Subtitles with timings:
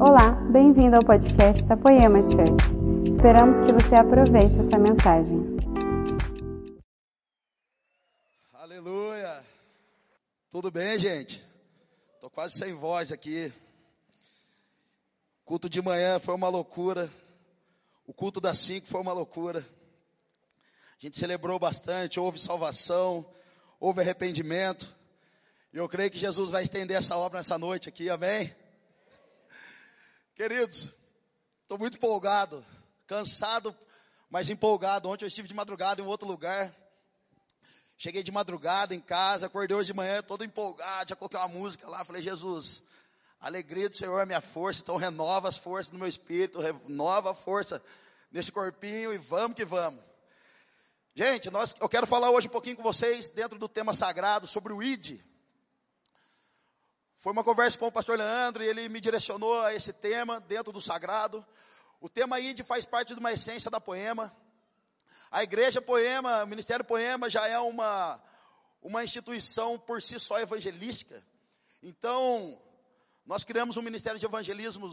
[0.00, 3.10] Olá, bem-vindo ao podcast da Poema Church.
[3.10, 5.40] Esperamos que você aproveite essa mensagem.
[8.52, 9.44] Aleluia!
[10.48, 11.44] Tudo bem, gente?
[12.20, 13.52] Tô quase sem voz aqui.
[15.44, 17.10] culto de manhã foi uma loucura.
[18.06, 19.58] O culto das cinco foi uma loucura.
[19.58, 23.26] A gente celebrou bastante, houve salvação,
[23.80, 24.94] houve arrependimento.
[25.72, 28.54] E eu creio que Jesus vai estender essa obra nessa noite aqui, amém?
[30.38, 30.92] Queridos,
[31.62, 32.64] estou muito empolgado,
[33.08, 33.76] cansado,
[34.30, 35.08] mas empolgado.
[35.08, 36.72] Ontem eu estive de madrugada em outro lugar.
[37.96, 41.88] Cheguei de madrugada em casa, acordei hoje de manhã todo empolgado, já coloquei uma música
[41.88, 42.84] lá, falei, Jesus,
[43.40, 47.32] a alegria do Senhor é minha força, então renova as forças no meu espírito, renova
[47.32, 47.82] a força
[48.30, 50.00] nesse corpinho e vamos que vamos.
[51.16, 54.72] Gente, nós, eu quero falar hoje um pouquinho com vocês dentro do tema sagrado sobre
[54.72, 55.18] o ID.
[57.18, 60.72] Foi uma conversa com o pastor Leandro e ele me direcionou a esse tema dentro
[60.72, 61.44] do sagrado.
[62.00, 64.32] O tema ID faz parte de uma essência da poema.
[65.28, 68.22] A igreja poema, o ministério poema já é uma,
[68.80, 71.20] uma instituição por si só evangelística.
[71.82, 72.56] Então,
[73.26, 74.88] nós criamos um ministério de evangelismo,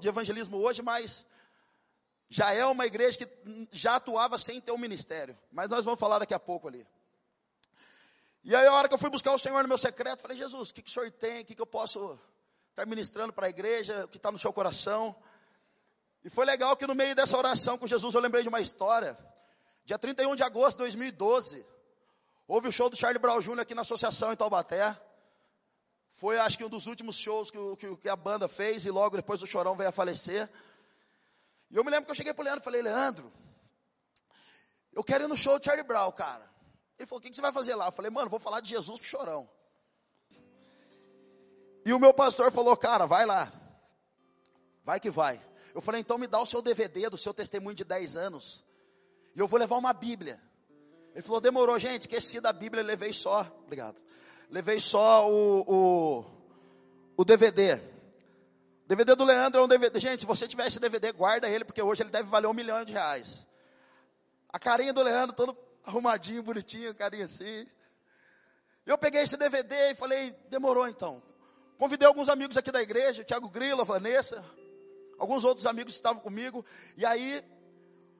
[0.00, 1.26] de evangelismo hoje, mas
[2.26, 3.28] já é uma igreja que
[3.70, 5.38] já atuava sem ter um ministério.
[5.52, 6.86] Mas nós vamos falar daqui a pouco ali.
[8.48, 10.70] E aí, a hora que eu fui buscar o Senhor no meu secreto, falei, Jesus,
[10.70, 11.42] o que, que o Senhor tem?
[11.42, 12.16] O que, que eu posso
[12.70, 14.04] estar ministrando para a igreja?
[14.04, 15.16] O que está no seu coração?
[16.24, 19.18] E foi legal que no meio dessa oração com Jesus eu lembrei de uma história.
[19.84, 21.66] Dia 31 de agosto de 2012,
[22.46, 23.58] houve o show do Charlie Brown Jr.
[23.58, 24.96] aqui na associação em Taubaté.
[26.12, 29.16] Foi, acho que, um dos últimos shows que, que, que a banda fez e logo
[29.16, 30.48] depois o Chorão veio a falecer.
[31.68, 33.28] E eu me lembro que eu cheguei para o Leandro e falei, Leandro,
[34.92, 36.54] eu quero ir no show do Charlie Brown, cara.
[36.98, 37.86] Ele falou, o que, você vai fazer lá?
[37.86, 39.48] Eu falei, mano, vou falar de Jesus pro Chorão.
[41.84, 43.52] E o meu pastor falou, cara, vai lá.
[44.84, 45.40] Vai que vai.
[45.74, 48.64] Eu falei, então me dá o seu DVD do seu testemunho de 10 anos.
[49.34, 50.40] E eu vou levar uma Bíblia.
[51.14, 53.40] Ele falou, demorou, gente, esqueci da Bíblia, levei só.
[53.64, 53.96] Obrigado.
[54.50, 56.24] Levei só o, o,
[57.16, 57.80] o DVD.
[58.86, 59.98] DVD do Leandro é um DVD.
[59.98, 62.84] Gente, se você tiver esse DVD, guarda ele, porque hoje ele deve valer um milhão
[62.84, 63.46] de reais.
[64.48, 67.66] A carinha do Leandro, todo arrumadinho, bonitinho, carinha assim.
[68.84, 71.22] Eu peguei esse DVD e falei, demorou então.
[71.78, 74.44] Convidei alguns amigos aqui da igreja, Tiago Grilo, Vanessa,
[75.18, 76.64] alguns outros amigos estavam comigo.
[76.96, 77.42] E aí,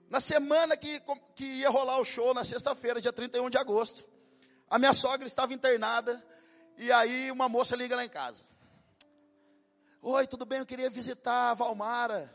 [0.09, 1.03] na semana que,
[1.35, 4.09] que ia rolar o show, na sexta-feira, dia 31 de agosto,
[4.71, 6.25] a minha sogra estava internada.
[6.79, 8.45] E aí, uma moça liga lá em casa.
[10.03, 10.61] Oi, tudo bem?
[10.61, 12.33] Eu queria visitar a Valmara.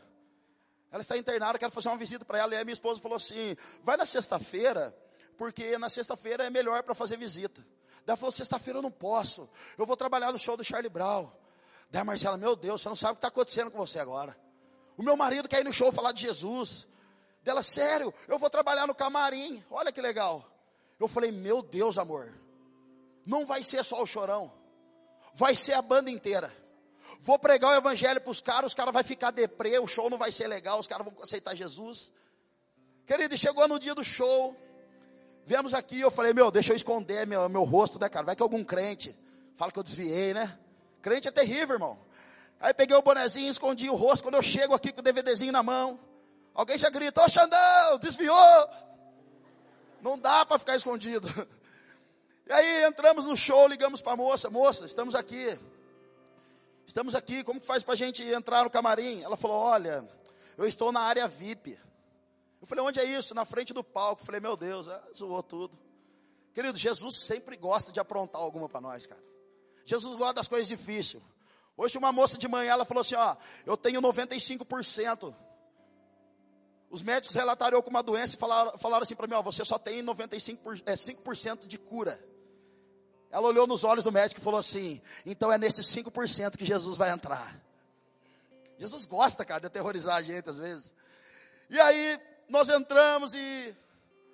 [0.90, 2.52] Ela está internada, quero fazer uma visita para ela.
[2.52, 4.94] E aí minha esposa falou assim: vai na sexta-feira,
[5.42, 7.66] porque na sexta-feira é melhor para fazer visita.
[8.06, 11.28] Daí falou: sexta-feira eu não posso, eu vou trabalhar no show do Charlie Brown.
[11.90, 14.38] Daí a Marcela, meu Deus, você não sabe o que está acontecendo com você agora.
[14.96, 16.86] O meu marido quer ir no show falar de Jesus.
[17.42, 19.60] Dela, sério, eu vou trabalhar no camarim.
[19.68, 20.48] Olha que legal.
[21.00, 22.32] Eu falei, meu Deus, amor,
[23.26, 24.52] não vai ser só o chorão,
[25.34, 26.56] vai ser a banda inteira.
[27.18, 30.18] Vou pregar o evangelho para os caras, os caras vão ficar deprê, o show não
[30.18, 32.12] vai ser legal, os caras vão aceitar Jesus.
[33.04, 34.56] Querido, chegou no dia do show,
[35.44, 38.26] viemos aqui, eu falei, meu, deixa eu esconder meu, meu rosto, né, cara?
[38.26, 39.16] Vai que algum crente
[39.54, 40.58] fala que eu desviei, né?
[41.00, 41.98] Crente é terrível, irmão.
[42.60, 44.22] Aí peguei o bonezinho, escondi o rosto.
[44.22, 45.98] Quando eu chego aqui com o DVDzinho na mão,
[46.54, 48.68] alguém já grita: Ô Xandão, desviou.
[50.00, 51.28] Não dá para ficar escondido.
[52.44, 55.58] E aí entramos no show, ligamos para a moça: Moça, estamos aqui.
[56.84, 59.22] Estamos aqui, como que faz para a gente entrar no camarim?
[59.22, 60.06] Ela falou: Olha,
[60.58, 61.78] eu estou na área VIP.
[62.62, 63.34] Eu falei: Onde é isso?
[63.34, 64.22] Na frente do palco.
[64.22, 65.78] Eu falei: Meu Deus, ah, zoou tudo.
[66.54, 69.22] Querido, Jesus sempre gosta de aprontar alguma para nós, cara.
[69.84, 71.22] Jesus gosta das coisas difíceis.
[71.76, 75.34] Hoje uma moça de manhã, ela falou assim, ó, eu tenho 95%.
[76.90, 79.64] Os médicos relataram eu com uma doença e falaram, falaram assim para mim, ó, você
[79.64, 82.22] só tem 95%, é, 5% de cura.
[83.30, 86.98] Ela olhou nos olhos do médico e falou assim: então é nesses 5% que Jesus
[86.98, 87.58] vai entrar.
[88.76, 90.92] Jesus gosta, cara, de aterrorizar a gente às vezes.
[91.70, 92.20] E aí
[92.52, 93.74] nós entramos e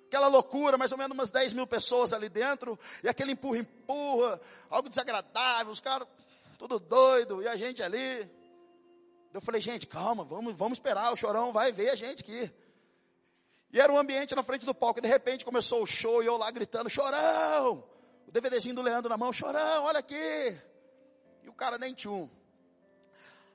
[0.05, 4.41] aquela loucura, mais ou menos umas 10 mil pessoas ali dentro, e aquele empurra, empurra,
[4.69, 6.07] algo desagradável, os caras
[6.57, 8.29] tudo doido, e a gente ali.
[9.33, 12.51] Eu falei, gente, calma, vamos, vamos esperar, o chorão vai ver a gente aqui.
[13.71, 16.37] E era um ambiente na frente do palco, de repente começou o show, e eu
[16.37, 17.83] lá gritando, chorão!
[18.29, 20.15] o DVDzinho do Leandro na mão, chorão, olha aqui.
[21.43, 22.29] E o cara nem tchum.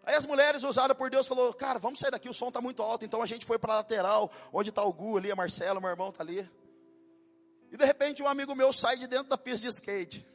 [0.07, 2.83] Aí as mulheres usadas por Deus falou, cara, vamos sair daqui, o som está muito
[2.83, 3.05] alto.
[3.05, 5.91] Então a gente foi para a lateral, onde está o Gu ali, a Marcelo, meu
[5.91, 6.49] irmão está ali.
[7.73, 10.27] E de repente um amigo meu sai de dentro da pista de skate.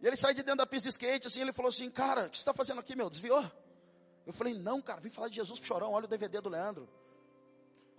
[0.00, 2.30] E ele sai de dentro da pista de skate, assim, ele falou assim, cara, o
[2.30, 3.10] que você está fazendo aqui, meu?
[3.10, 3.44] Desviou?
[4.24, 6.88] Eu falei, não, cara, vim falar de Jesus pro chorão, olha o DVD do Leandro.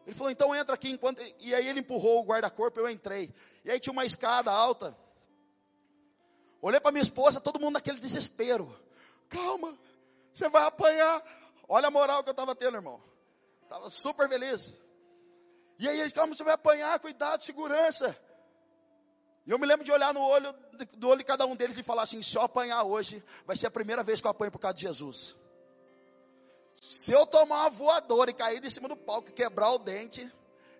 [0.05, 1.21] Ele falou, então entra aqui enquanto.
[1.39, 3.33] E aí ele empurrou o guarda-corpo, eu entrei.
[3.65, 4.97] E aí tinha uma escada alta.
[6.61, 8.73] Olhei para minha esposa, todo mundo naquele desespero.
[9.29, 9.77] Calma,
[10.33, 11.23] você vai apanhar.
[11.67, 13.01] Olha a moral que eu estava tendo, irmão.
[13.63, 14.77] Estava super feliz.
[15.79, 18.17] E aí eles, calma, você vai apanhar, cuidado, segurança.
[19.45, 20.53] E eu me lembro de olhar no olho,
[20.97, 23.67] do olho de cada um deles e falar assim: se eu apanhar hoje, vai ser
[23.67, 25.35] a primeira vez que eu apanho por causa de Jesus.
[26.81, 30.29] Se eu tomar uma voadora e cair de cima do palco e quebrar o dente,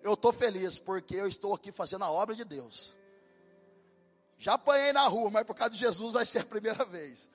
[0.02, 2.96] eu estou feliz, porque eu estou aqui fazendo a obra de Deus.
[4.36, 7.28] Já apanhei na rua, mas por causa de Jesus vai ser a primeira vez.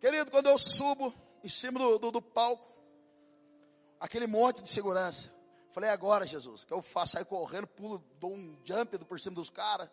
[0.00, 1.12] Querido, quando eu subo
[1.42, 2.68] em cima do, do, do palco,
[4.00, 5.32] aquele monte de segurança.
[5.70, 7.12] Falei, agora, Jesus, que eu faço?
[7.12, 9.88] Saio correndo, pulo, dou um jump por cima dos caras.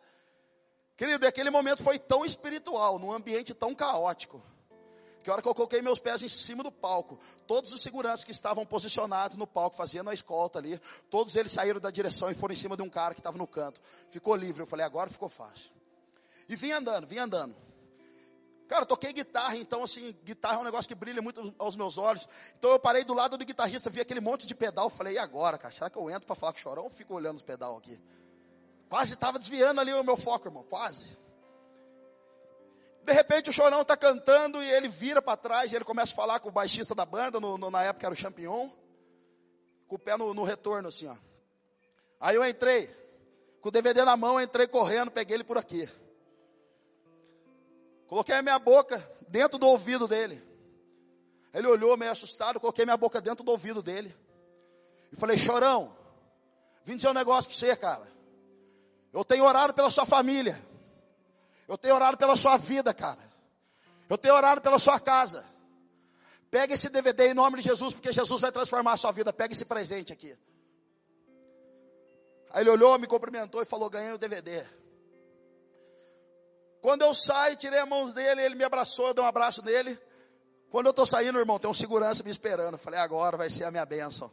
[0.95, 4.41] Querido, aquele momento foi tão espiritual, num ambiente tão caótico.
[5.23, 8.23] Que a hora que eu coloquei meus pés em cima do palco, todos os seguranças
[8.23, 12.33] que estavam posicionados no palco, fazendo a escolta ali, todos eles saíram da direção e
[12.33, 13.81] foram em cima de um cara que estava no canto.
[14.09, 14.61] Ficou livre.
[14.61, 15.71] Eu falei, agora ficou fácil.
[16.49, 17.55] E vim andando, vim andando.
[18.71, 22.25] Cara, toquei guitarra, então assim, guitarra é um negócio que brilha muito aos meus olhos.
[22.57, 25.57] Então eu parei do lado do guitarrista, vi aquele monte de pedal, falei, e agora,
[25.57, 25.73] cara?
[25.73, 28.01] Será que eu entro para falar com o chorão ou fico olhando os pedal aqui?
[28.87, 31.17] Quase estava desviando ali o meu foco, irmão, quase.
[33.03, 36.15] De repente o chorão está cantando e ele vira para trás e ele começa a
[36.15, 38.69] falar com o baixista da banda, no, no, na época era o Champignon,
[39.85, 41.15] com o pé no, no retorno assim, ó.
[42.21, 42.87] Aí eu entrei,
[43.59, 45.89] com o DVD na mão, entrei correndo, peguei ele por aqui.
[48.11, 50.43] Coloquei a minha boca dentro do ouvido dele.
[51.53, 54.13] Ele olhou meio assustado, coloquei minha boca dentro do ouvido dele.
[55.13, 55.95] E falei, chorão,
[56.83, 58.11] vim dizer um negócio para você, cara.
[59.13, 60.61] Eu tenho orado pela sua família.
[61.69, 63.21] Eu tenho orado pela sua vida, cara.
[64.09, 65.45] Eu tenho orado pela sua casa.
[66.49, 69.31] Pega esse DVD em nome de Jesus, porque Jesus vai transformar a sua vida.
[69.31, 70.37] Pega esse presente aqui.
[72.49, 74.67] Aí ele olhou, me cumprimentou e falou: ganhei o DVD.
[76.81, 79.97] Quando eu saio, tirei a mão dele, ele me abraçou, eu dei um abraço nele.
[80.69, 82.77] Quando eu estou saindo, irmão, tem um segurança me esperando.
[82.77, 84.31] Falei, agora vai ser a minha bênção.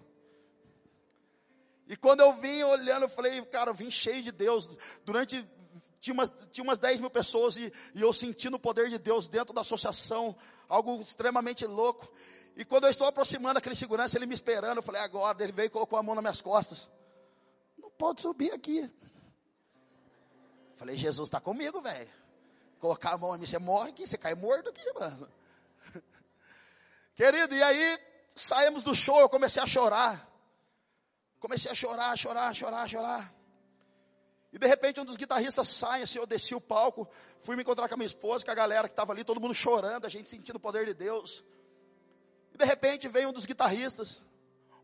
[1.87, 4.69] E quando eu vim olhando, eu falei, cara, eu vim cheio de Deus.
[5.05, 5.47] Durante
[6.01, 9.29] tinha umas, tinha umas 10 mil pessoas e, e eu sentindo o poder de Deus
[9.29, 10.35] dentro da associação,
[10.69, 12.11] algo extremamente louco.
[12.57, 15.67] E quando eu estou aproximando aquele segurança, ele me esperando, eu falei, agora, ele veio
[15.67, 16.89] e colocou a mão nas minhas costas.
[17.77, 18.91] Não pode subir aqui.
[20.77, 22.09] Falei, Jesus está comigo, velho.
[22.79, 25.29] Colocar a mão em mim, você morre aqui, você cai morto aqui, mano.
[27.15, 27.99] Querido, e aí
[28.35, 30.27] saímos do show, eu comecei a chorar.
[31.41, 33.35] Comecei a chorar, chorar, chorar, chorar.
[34.53, 37.09] E de repente um dos guitarristas sai, assim, eu desci o palco,
[37.41, 39.55] fui me encontrar com a minha esposa, com a galera que estava ali, todo mundo
[39.55, 41.45] chorando, a gente sentindo o poder de Deus.
[42.53, 44.23] E de repente vem um dos guitarristas,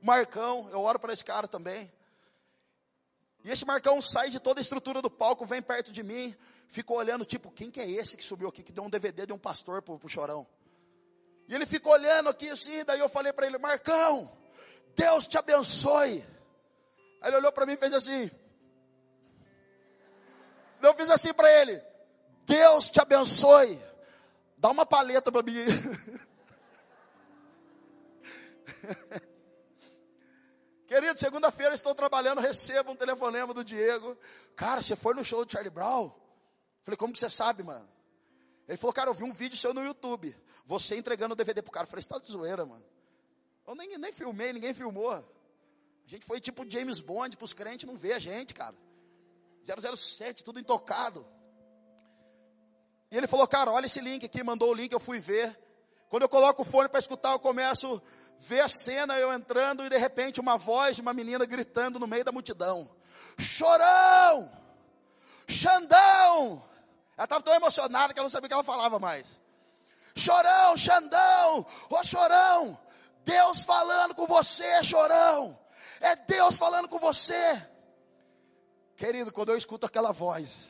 [0.03, 1.91] Marcão, eu oro para esse cara também.
[3.43, 6.37] E esse Marcão sai de toda a estrutura do palco, vem perto de mim,
[6.69, 9.33] ficou olhando, tipo, quem que é esse que subiu aqui, que deu um DVD de
[9.33, 10.47] um pastor pro, pro chorão?
[11.49, 14.31] E ele ficou olhando aqui assim, daí eu falei para ele, Marcão,
[14.97, 16.25] Deus te abençoe.
[17.21, 18.31] Aí ele olhou para mim e fez assim.
[20.81, 21.83] Eu fiz assim para ele:
[22.45, 23.83] Deus te abençoe.
[24.59, 25.55] Dá uma paleta para mim.
[30.87, 34.17] Querido, segunda-feira estou trabalhando, recebo um telefonema do Diego.
[34.55, 36.13] Cara, você foi no show do Charlie Brown?
[36.85, 37.89] Falei, como que você sabe, mano?
[38.69, 40.37] Ele falou, cara, eu vi um vídeo seu no YouTube.
[40.67, 41.87] Você entregando o DVD pro cara.
[41.87, 42.85] Eu falei, você tá de zoeira, mano.
[43.67, 45.11] Eu nem, nem filmei, ninguém filmou.
[45.13, 45.25] A
[46.07, 48.77] gente foi tipo James Bond, para os crentes não ver a gente, cara.
[49.63, 51.27] 007, tudo intocado.
[53.11, 55.59] E ele falou, cara, olha esse link aqui, mandou o link, eu fui ver.
[56.11, 58.03] Quando eu coloco o fone para escutar, eu começo a
[58.39, 62.07] ver a cena, eu entrando, e de repente uma voz de uma menina gritando no
[62.07, 62.91] meio da multidão:
[63.39, 64.51] Chorão!
[65.49, 66.63] Xandão!
[67.17, 69.41] Ela estava tão emocionada que ela não sabia o que ela falava mais.
[70.17, 72.79] Chorão, Xandão, ô chorão,
[73.25, 75.59] Deus falando com você, chorão.
[76.01, 77.69] É Deus falando com você.
[78.97, 80.69] Querido, quando eu escuto aquela voz,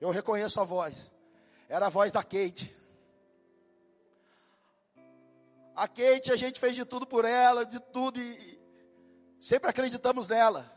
[0.00, 1.10] eu reconheço a voz.
[1.68, 2.74] Era a voz da Kate.
[5.74, 8.60] A Kate, a gente fez de tudo por ela, de tudo, e
[9.40, 10.70] sempre acreditamos nela.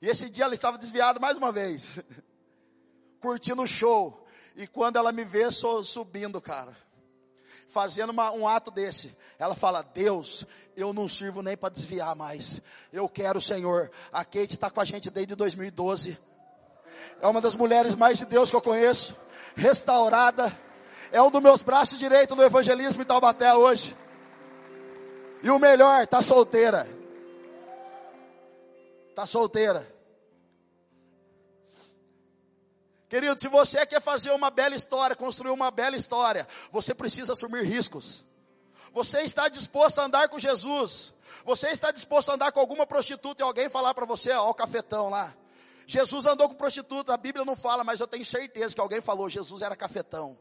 [0.00, 2.00] E esse dia ela estava desviada mais uma vez,
[3.22, 4.26] curtindo o show.
[4.56, 6.76] E quando ela me vê, sou subindo, cara,
[7.68, 10.44] fazendo uma, um ato desse, ela fala: Deus,
[10.76, 12.60] eu não sirvo nem para desviar mais.
[12.92, 13.90] Eu quero o Senhor.
[14.12, 16.18] A Kate está com a gente desde 2012.
[17.22, 19.16] É uma das mulheres mais de Deus que eu conheço.
[19.56, 20.52] Restaurada.
[21.10, 23.96] É um dos meus braços direitos no evangelismo em Taubaté hoje.
[25.42, 26.88] E o melhor, tá solteira.
[29.14, 29.91] Tá solteira.
[33.12, 37.62] Querido, se você quer fazer uma bela história, construir uma bela história, você precisa assumir
[37.62, 38.24] riscos.
[38.90, 41.12] Você está disposto a andar com Jesus.
[41.44, 44.54] Você está disposto a andar com alguma prostituta e alguém falar para você, ó, o
[44.54, 45.30] cafetão lá.
[45.86, 49.28] Jesus andou com prostituta, a Bíblia não fala, mas eu tenho certeza que alguém falou,
[49.28, 50.38] Jesus era cafetão.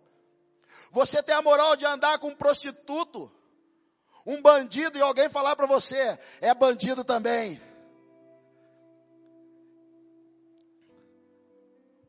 [0.92, 3.30] Você tem a moral de andar com um prostituto,
[4.26, 7.62] um bandido e alguém falar para você, é bandido também.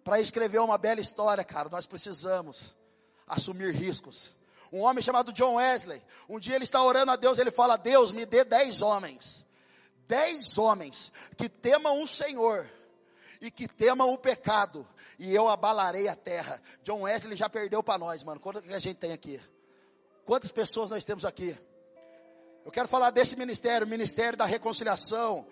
[0.04, 2.74] Para escrever uma bela história, cara, nós precisamos
[3.26, 4.34] assumir riscos.
[4.72, 8.10] Um homem chamado John Wesley, um dia ele está orando a Deus, ele fala: Deus,
[8.10, 9.44] me dê dez homens,
[10.08, 12.68] dez homens que temam o Senhor
[13.40, 14.86] e que temam o pecado,
[15.18, 16.60] e eu abalarei a terra.
[16.82, 18.40] John Wesley já perdeu para nós, mano.
[18.40, 19.40] Quanto que a gente tem aqui?
[20.24, 21.56] Quantas pessoas nós temos aqui?
[22.64, 25.46] Eu quero falar desse ministério, o ministério da reconciliação.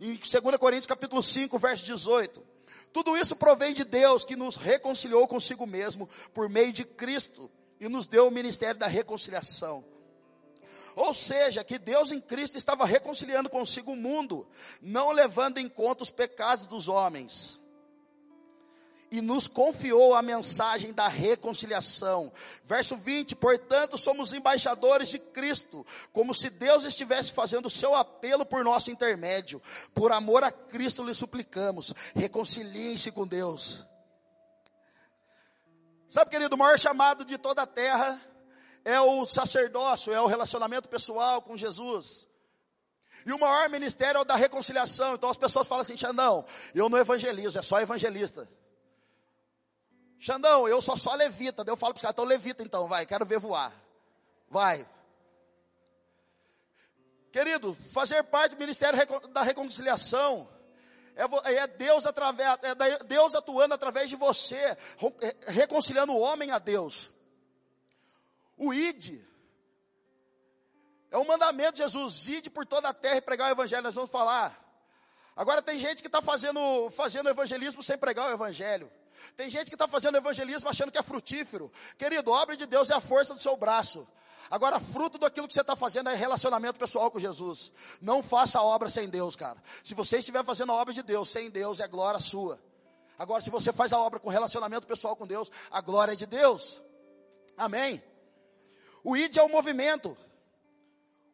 [0.00, 2.55] Em 2 Coríntios capítulo 5, verso 18.
[2.96, 7.90] Tudo isso provém de Deus que nos reconciliou consigo mesmo por meio de Cristo e
[7.90, 9.84] nos deu o ministério da reconciliação.
[10.94, 14.48] Ou seja, que Deus em Cristo estava reconciliando consigo o mundo,
[14.80, 17.60] não levando em conta os pecados dos homens
[19.10, 22.32] e nos confiou a mensagem da reconciliação.
[22.64, 28.44] Verso 20: Portanto, somos embaixadores de Cristo, como se Deus estivesse fazendo o seu apelo
[28.44, 29.60] por nosso intermédio.
[29.94, 33.84] Por amor a Cristo lhe suplicamos: reconciliem-se com Deus.
[36.08, 38.20] Sabe, querido, o maior chamado de toda a terra
[38.84, 42.28] é o sacerdócio, é o relacionamento pessoal com Jesus.
[43.24, 45.14] E o maior ministério é o da reconciliação.
[45.14, 46.44] Então as pessoas falam assim: Xandão,
[46.74, 48.48] eu não evangelizo, é só evangelista.
[50.26, 51.62] Xandão, eu sou só levita.
[51.62, 53.72] Daí eu falo para os caras, então levita então, vai, quero ver voar.
[54.48, 54.84] Vai.
[57.30, 60.48] Querido, fazer parte do ministério da reconciliação
[61.14, 64.76] é, é Deus através, é Deus atuando através de você,
[65.46, 67.14] reconciliando o homem a Deus.
[68.56, 69.24] O id
[71.08, 73.84] é um mandamento de Jesus, ide por toda a terra e pregar o evangelho.
[73.84, 74.60] Nós vamos falar.
[75.36, 78.90] Agora tem gente que está fazendo, fazendo evangelismo sem pregar o evangelho.
[79.36, 81.70] Tem gente que está fazendo evangelismo achando que é frutífero.
[81.98, 84.06] Querido, a obra de Deus é a força do seu braço.
[84.50, 87.72] Agora, fruto daquilo que você está fazendo é relacionamento pessoal com Jesus.
[88.00, 89.60] Não faça a obra sem Deus, cara.
[89.82, 92.60] Se você estiver fazendo a obra de Deus sem Deus, é glória sua.
[93.18, 96.26] Agora, se você faz a obra com relacionamento pessoal com Deus, a glória é de
[96.26, 96.80] Deus.
[97.56, 98.02] Amém.
[99.02, 100.16] O ID é o movimento.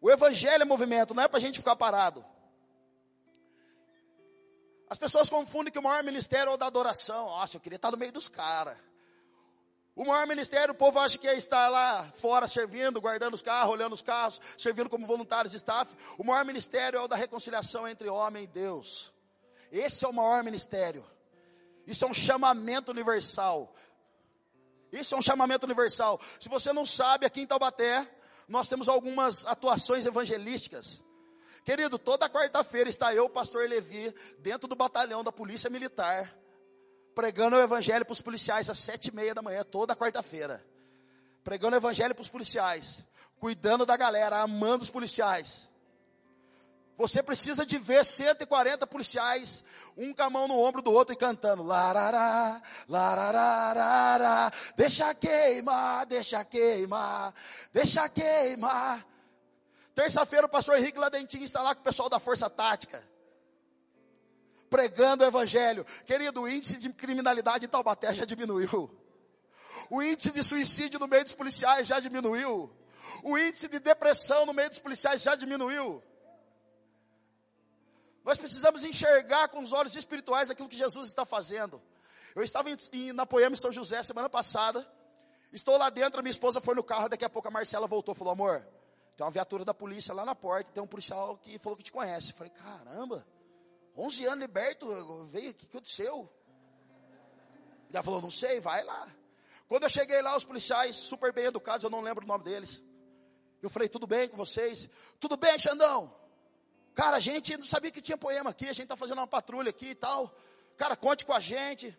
[0.00, 2.24] O evangelho é movimento, não é para a gente ficar parado.
[4.92, 7.24] As pessoas confundem que o maior ministério é o da adoração.
[7.30, 8.76] Nossa, eu queria estar no meio dos caras.
[9.96, 13.72] O maior ministério, o povo acha que é estar lá fora servindo, guardando os carros,
[13.72, 15.96] olhando os carros, servindo como voluntários de staff.
[16.18, 19.14] O maior ministério é o da reconciliação entre homem e Deus.
[19.70, 21.02] Esse é o maior ministério.
[21.86, 23.74] Isso é um chamamento universal.
[24.92, 26.20] Isso é um chamamento universal.
[26.38, 28.06] Se você não sabe, aqui em Taubaté,
[28.46, 31.02] nós temos algumas atuações evangelísticas.
[31.64, 36.34] Querido, toda quarta-feira está eu, o pastor Levi, dentro do batalhão da Polícia Militar,
[37.14, 40.64] pregando o evangelho para os policiais às sete e meia da manhã, toda quarta-feira.
[41.44, 43.06] Pregando o evangelho para os policiais,
[43.38, 45.68] cuidando da galera, amando os policiais.
[46.96, 49.64] Você precisa de ver 140 policiais,
[49.96, 51.62] um com a mão no ombro do outro e cantando.
[51.62, 57.34] Larará, larará, deixa queimar, deixa queimar,
[57.72, 59.11] deixa queimar.
[59.94, 63.06] Terça-feira o pastor Henrique Ladentinho está lá com o pessoal da Força Tática.
[64.70, 65.84] Pregando o evangelho.
[66.06, 68.90] Querido, o índice de criminalidade em Taubaté já diminuiu.
[69.90, 72.74] O índice de suicídio no meio dos policiais já diminuiu.
[73.22, 76.02] O índice de depressão no meio dos policiais já diminuiu.
[78.24, 81.82] Nós precisamos enxergar com os olhos espirituais aquilo que Jesus está fazendo.
[82.34, 84.86] Eu estava em, em, na Poema em São José semana passada.
[85.52, 88.32] Estou lá dentro, minha esposa foi no carro, daqui a pouco a Marcela voltou, falou:
[88.32, 88.66] "Amor,
[89.16, 91.92] tem uma viatura da polícia lá na porta, tem um policial que falou que te
[91.92, 92.30] conhece.
[92.30, 93.26] Eu falei, caramba,
[93.96, 94.86] 11 anos liberto,
[95.26, 96.32] veio, o que aconteceu?
[97.92, 99.08] Ela falou, não sei, vai lá.
[99.68, 102.82] Quando eu cheguei lá, os policiais, super bem educados, eu não lembro o nome deles.
[103.62, 104.88] Eu falei, tudo bem com vocês?
[105.20, 106.14] Tudo bem, Xandão?
[106.94, 109.70] Cara, a gente não sabia que tinha poema aqui, a gente está fazendo uma patrulha
[109.70, 110.34] aqui e tal.
[110.76, 111.96] Cara, conte com a gente.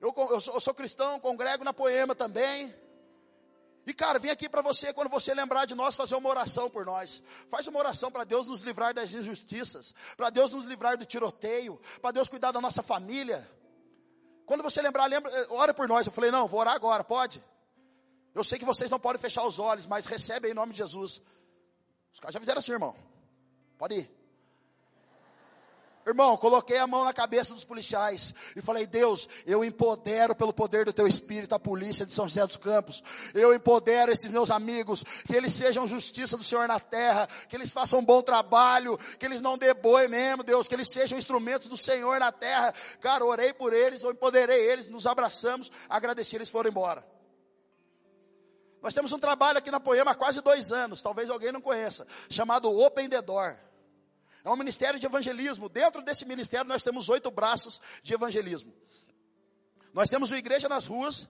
[0.00, 2.74] Eu, eu, sou, eu sou cristão, congrego na poema também.
[3.86, 6.86] E cara, vem aqui para você, quando você lembrar de nós, fazer uma oração por
[6.86, 7.22] nós.
[7.50, 11.80] Faz uma oração para Deus nos livrar das injustiças, para Deus nos livrar do tiroteio,
[12.00, 13.46] para Deus cuidar da nossa família.
[14.46, 16.06] Quando você lembrar, lembra, eh, ora por nós.
[16.06, 17.42] Eu falei, não, vou orar agora, pode?
[18.34, 21.20] Eu sei que vocês não podem fechar os olhos, mas recebe em nome de Jesus.
[22.12, 22.96] Os caras já fizeram assim, irmão.
[23.78, 24.13] Pode ir.
[26.06, 30.84] Irmão, coloquei a mão na cabeça dos policiais e falei: Deus, eu empodero pelo poder
[30.84, 33.02] do teu espírito a polícia de São José dos Campos.
[33.32, 37.72] Eu empodero esses meus amigos, que eles sejam justiça do Senhor na terra, que eles
[37.72, 41.76] façam um bom trabalho, que eles não deboem mesmo, Deus, que eles sejam instrumentos do
[41.76, 42.74] Senhor na terra.
[43.00, 47.02] Cara, orei por eles, eu empoderei eles, nos abraçamos, agradeci, eles foram embora.
[48.82, 52.06] Nós temos um trabalho aqui na Poema há quase dois anos, talvez alguém não conheça,
[52.28, 53.56] chamado Open the Door.
[54.44, 55.70] É um ministério de evangelismo.
[55.70, 58.72] Dentro desse ministério nós temos oito braços de evangelismo.
[59.94, 61.28] Nós temos o Igreja nas Ruas.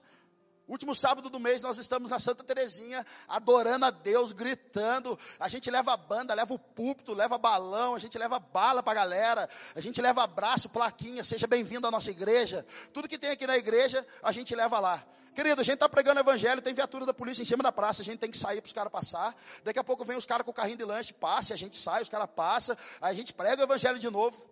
[0.67, 5.17] Último sábado do mês nós estamos na Santa Terezinha, adorando a Deus, gritando.
[5.39, 8.95] A gente leva banda, leva o púlpito, leva balão, a gente leva bala para a
[8.95, 12.65] galera, a gente leva abraço, plaquinha, seja bem-vindo à nossa igreja.
[12.91, 15.05] Tudo que tem aqui na igreja, a gente leva lá.
[15.35, 18.05] Querido, a gente está pregando evangelho, tem viatura da polícia em cima da praça, a
[18.05, 19.35] gente tem que sair para os caras passar.
[19.65, 22.01] Daqui a pouco vem os caras com o carrinho de lanche, passa, a gente sai,
[22.01, 24.49] os caras passam, aí a gente prega o evangelho de novo.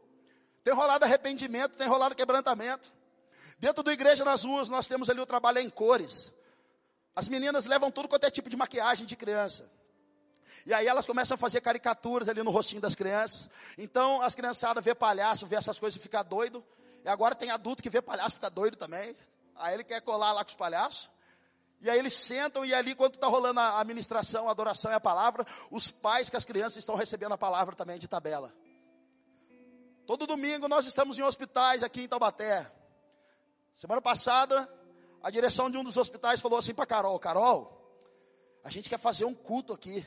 [0.61, 2.91] Tem rolado arrependimento, tem rolado quebrantamento.
[3.57, 6.33] Dentro da igreja nas ruas, nós temos ali o trabalho em cores.
[7.15, 9.65] As meninas levam tudo quanto é tipo de maquiagem de criança.
[10.65, 13.49] E aí elas começam a fazer caricaturas ali no rostinho das crianças.
[13.77, 16.61] Então as criançadas vê palhaço, vê essas coisas e fica doido.
[17.05, 19.15] E agora tem adulto que vê palhaço e fica doido também.
[19.55, 21.09] Aí ele quer colar lá com os palhaços.
[21.79, 24.99] E aí eles sentam e ali, enquanto está rolando a administração, a adoração e a
[24.99, 28.53] palavra, os pais que as crianças estão recebendo a palavra também de tabela.
[30.05, 32.71] Todo domingo nós estamos em hospitais aqui em Taubaté.
[33.73, 34.69] Semana passada,
[35.21, 37.99] a direção de um dos hospitais falou assim para Carol: Carol,
[38.63, 40.05] a gente quer fazer um culto aqui.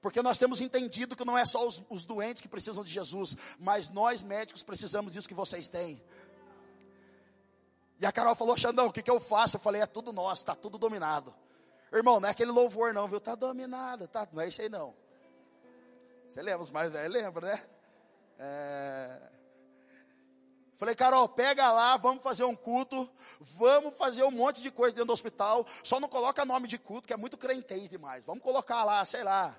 [0.00, 3.36] Porque nós temos entendido que não é só os, os doentes que precisam de Jesus,
[3.58, 6.02] mas nós médicos precisamos disso que vocês têm.
[8.02, 9.56] E a Carol falou, Xandão, o que, que eu faço?
[9.56, 11.32] Eu falei, é tudo nosso, está tudo dominado.
[11.92, 13.18] Irmão, não é aquele louvor não, viu?
[13.18, 14.92] Está dominado, tá, não é isso aí não.
[16.28, 17.62] Você lembra, os mais velhos lembram, né?
[18.40, 19.22] É...
[20.74, 25.06] Falei, Carol, pega lá, vamos fazer um culto, vamos fazer um monte de coisa dentro
[25.06, 28.24] do hospital, só não coloca nome de culto, que é muito crentez demais.
[28.24, 29.56] Vamos colocar lá, sei lá,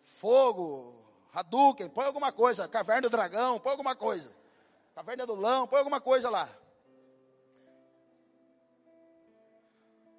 [0.00, 4.34] fogo, Hadouken, põe alguma coisa, caverna do dragão, põe alguma coisa.
[4.94, 6.48] Caverna do lão, põe alguma coisa lá.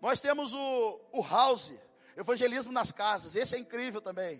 [0.06, 1.74] Nós temos o, o house,
[2.15, 4.39] evangelismo nas casas, esse é incrível também.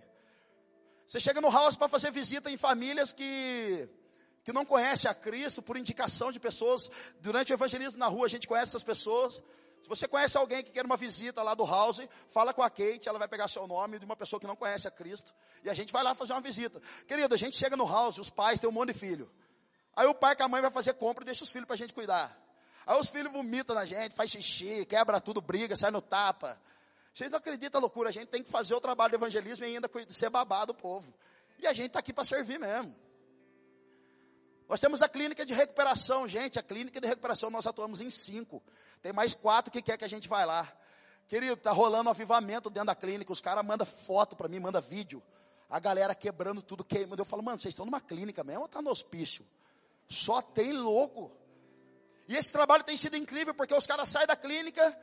[1.08, 3.90] Você chega no house para fazer visita em famílias que,
[4.44, 6.92] que não conhecem a Cristo, por indicação de pessoas.
[7.20, 9.42] Durante o evangelismo na rua, a gente conhece essas pessoas.
[9.82, 13.10] Se você conhece alguém que quer uma visita lá do house, fala com a Kate,
[13.10, 15.34] ela vai pegar seu nome de uma pessoa que não conhece a Cristo.
[15.64, 16.80] E a gente vai lá fazer uma visita.
[17.08, 19.32] Querido, a gente chega no house, os pais têm um monte de filho.
[19.96, 21.78] Aí o pai com a mãe vai fazer compra e deixa os filhos para a
[21.78, 22.45] gente cuidar.
[22.86, 26.60] Aí os filhos vomitam na gente, faz xixi, quebra tudo, briga, sai no tapa.
[27.14, 29.76] Vocês não acreditam a loucura, a gente tem que fazer o trabalho de evangelismo e
[29.76, 31.14] ainda ser babado o povo.
[31.58, 32.96] E a gente está aqui para servir mesmo.
[34.68, 36.58] Nós temos a clínica de recuperação, gente.
[36.60, 38.62] A clínica de recuperação nós atuamos em cinco.
[39.02, 40.68] Tem mais quatro que quer que a gente vá lá.
[41.28, 43.32] Querido, está rolando um avivamento dentro da clínica.
[43.32, 45.22] Os caras mandam foto para mim, mandam vídeo.
[45.70, 47.22] A galera quebrando tudo, queimando.
[47.22, 49.46] Eu falo, mano, vocês estão numa clínica mesmo ou está no hospício?
[50.08, 51.32] Só tem louco.
[52.28, 54.98] E esse trabalho tem sido incrível, porque os caras saem da clínica,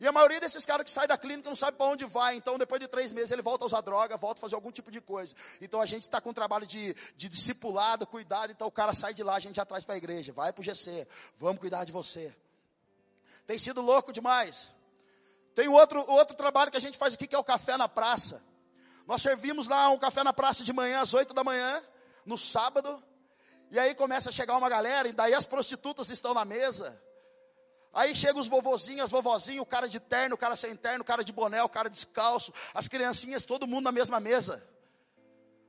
[0.00, 2.34] e a maioria desses caras que saem da clínica não sabe para onde vai.
[2.36, 4.90] Então, depois de três meses, ele volta a usar droga, volta a fazer algum tipo
[4.90, 5.34] de coisa.
[5.60, 8.50] Então, a gente está com um trabalho de, de discipulado, cuidado.
[8.50, 10.32] Então, o cara sai de lá, a gente já traz para a igreja.
[10.32, 11.06] Vai para o GC,
[11.38, 12.34] vamos cuidar de você.
[13.46, 14.74] Tem sido louco demais.
[15.54, 18.42] Tem outro, outro trabalho que a gente faz aqui, que é o café na praça.
[19.06, 21.80] Nós servimos lá um café na praça de manhã, às oito da manhã,
[22.26, 23.02] no sábado.
[23.74, 26.96] E aí começa a chegar uma galera, e daí as prostitutas estão na mesa.
[27.92, 31.04] Aí chegam os vovozinhos, as vovozinhas, o cara de terno, o cara sem terno, o
[31.04, 34.64] cara de boné, o cara descalço, as criancinhas, todo mundo na mesma mesa.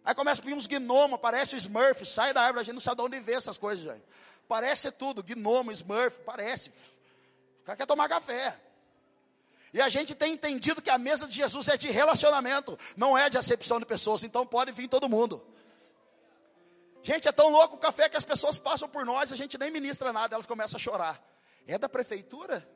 [0.04, 2.80] Aí começa a vir uns gnomos, parece o Smurf, sai da árvore, a gente não
[2.80, 4.04] sabe de onde vê essas coisas, gente.
[4.48, 6.70] Parece tudo, gnomo, Smurf, parece.
[7.62, 8.56] O cara quer tomar café.
[9.74, 13.32] E a gente tem entendido que a mesa de Jesus é de relacionamento, não é
[13.32, 15.44] de acepção de pessoas, então pode vir todo mundo.
[17.06, 19.70] Gente, é tão louco o café que as pessoas passam por nós, a gente nem
[19.70, 21.24] ministra nada, elas começam a chorar.
[21.68, 22.68] É da prefeitura?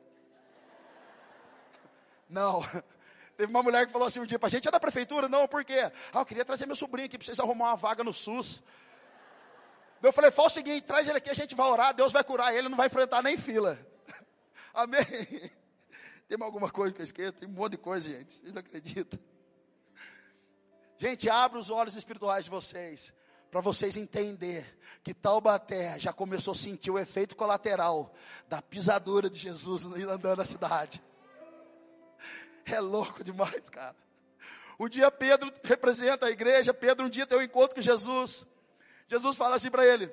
[2.28, 2.62] Não.
[3.36, 5.28] Teve uma mulher que falou assim um dia para a gente, é da prefeitura?
[5.28, 5.80] Não, por quê?
[6.12, 8.62] Ah, eu queria trazer meu sobrinho aqui para vocês arrumar uma vaga no SUS.
[10.00, 12.54] Eu falei, fala o seguinte, traz ele aqui, a gente vai orar, Deus vai curar
[12.54, 13.84] ele, não vai enfrentar nem fila.
[14.72, 15.50] Amém?
[16.28, 17.32] Tem alguma coisa que eu esqueço?
[17.32, 18.32] Tem um monte de coisa, gente.
[18.32, 19.18] Vocês não acreditam?
[20.98, 23.12] Gente, abra os olhos espirituais de vocês
[23.50, 24.64] para vocês entenderem
[25.02, 28.14] que Taubaté já começou a sentir o efeito colateral
[28.48, 31.02] da pisadura de Jesus andando na cidade.
[32.66, 33.96] É louco demais, cara.
[34.78, 38.46] Um dia Pedro representa a igreja, Pedro um dia tem um encontro com Jesus.
[39.08, 40.06] Jesus fala assim para ele: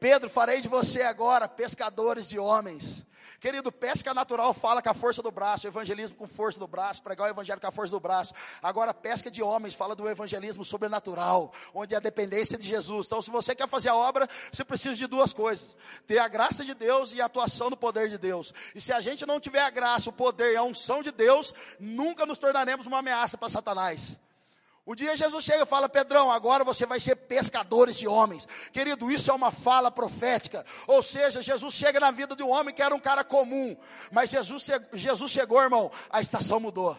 [0.00, 3.04] Pedro, farei de você agora pescadores de homens.
[3.38, 7.26] Querido, pesca natural fala com a força do braço, evangelismo com força do braço, pregar
[7.26, 8.34] o evangelho com a força do braço.
[8.62, 13.06] Agora, pesca de homens fala do evangelismo sobrenatural, onde é a dependência de Jesus.
[13.06, 16.64] Então, se você quer fazer a obra, você precisa de duas coisas: ter a graça
[16.64, 18.54] de Deus e a atuação do poder de Deus.
[18.74, 21.54] E se a gente não tiver a graça, o poder e a unção de Deus,
[21.78, 24.18] nunca nos tornaremos uma ameaça para Satanás.
[24.86, 28.48] Um dia Jesus chega e fala: Pedrão, agora você vai ser pescadores de homens.
[28.72, 30.64] Querido, isso é uma fala profética.
[30.86, 33.76] Ou seja, Jesus chega na vida de um homem que era um cara comum.
[34.10, 36.96] Mas Jesus, Jesus chegou, irmão, a estação mudou.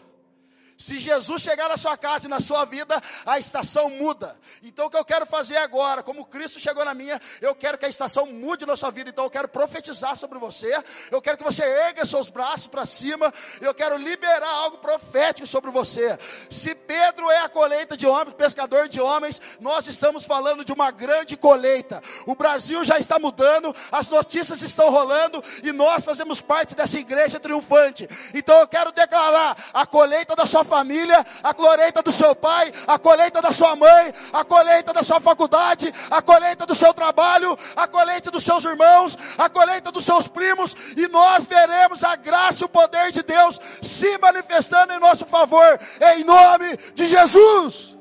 [0.82, 4.36] Se Jesus chegar na sua casa e na sua vida, a estação muda.
[4.64, 7.86] Então o que eu quero fazer agora, como Cristo chegou na minha, eu quero que
[7.86, 9.08] a estação mude na sua vida.
[9.08, 10.76] Então eu quero profetizar sobre você.
[11.08, 13.32] Eu quero que você erga seus braços para cima.
[13.60, 16.18] Eu quero liberar algo profético sobre você.
[16.50, 20.90] Se Pedro é a colheita de homens, pescador de homens, nós estamos falando de uma
[20.90, 22.02] grande colheita.
[22.26, 27.38] O Brasil já está mudando, as notícias estão rolando e nós fazemos parte dessa igreja
[27.38, 28.08] triunfante.
[28.34, 32.98] Então eu quero declarar a colheita da sua família, a colheita do seu pai, a
[32.98, 37.86] colheita da sua mãe, a colheita da sua faculdade, a colheita do seu trabalho, a
[37.86, 42.64] colheita dos seus irmãos, a colheita dos seus primos, e nós veremos a graça e
[42.64, 45.78] o poder de Deus se manifestando em nosso favor,
[46.14, 47.94] em nome de Jesus.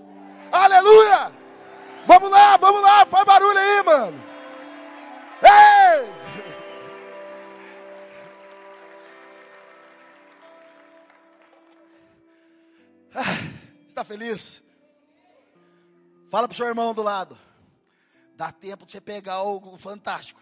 [0.50, 1.32] Aleluia!
[2.08, 4.24] Vamos lá, vamos lá, faz barulho aí, mano.
[5.44, 6.21] Ei!
[13.14, 13.24] Ah,
[13.88, 14.62] está feliz?
[16.30, 17.38] Fala para o seu irmão do lado.
[18.36, 20.42] Dá tempo de você pegar algo fantástico.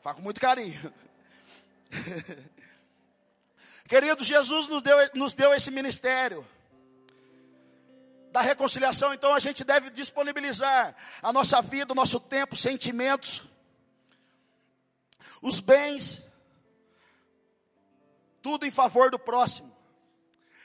[0.00, 0.92] Fala com muito carinho.
[3.86, 6.46] Querido, Jesus nos deu, nos deu esse ministério
[8.32, 13.42] da reconciliação, então a gente deve disponibilizar a nossa vida, o nosso tempo, sentimentos,
[15.40, 16.26] os bens,
[18.42, 19.73] tudo em favor do próximo.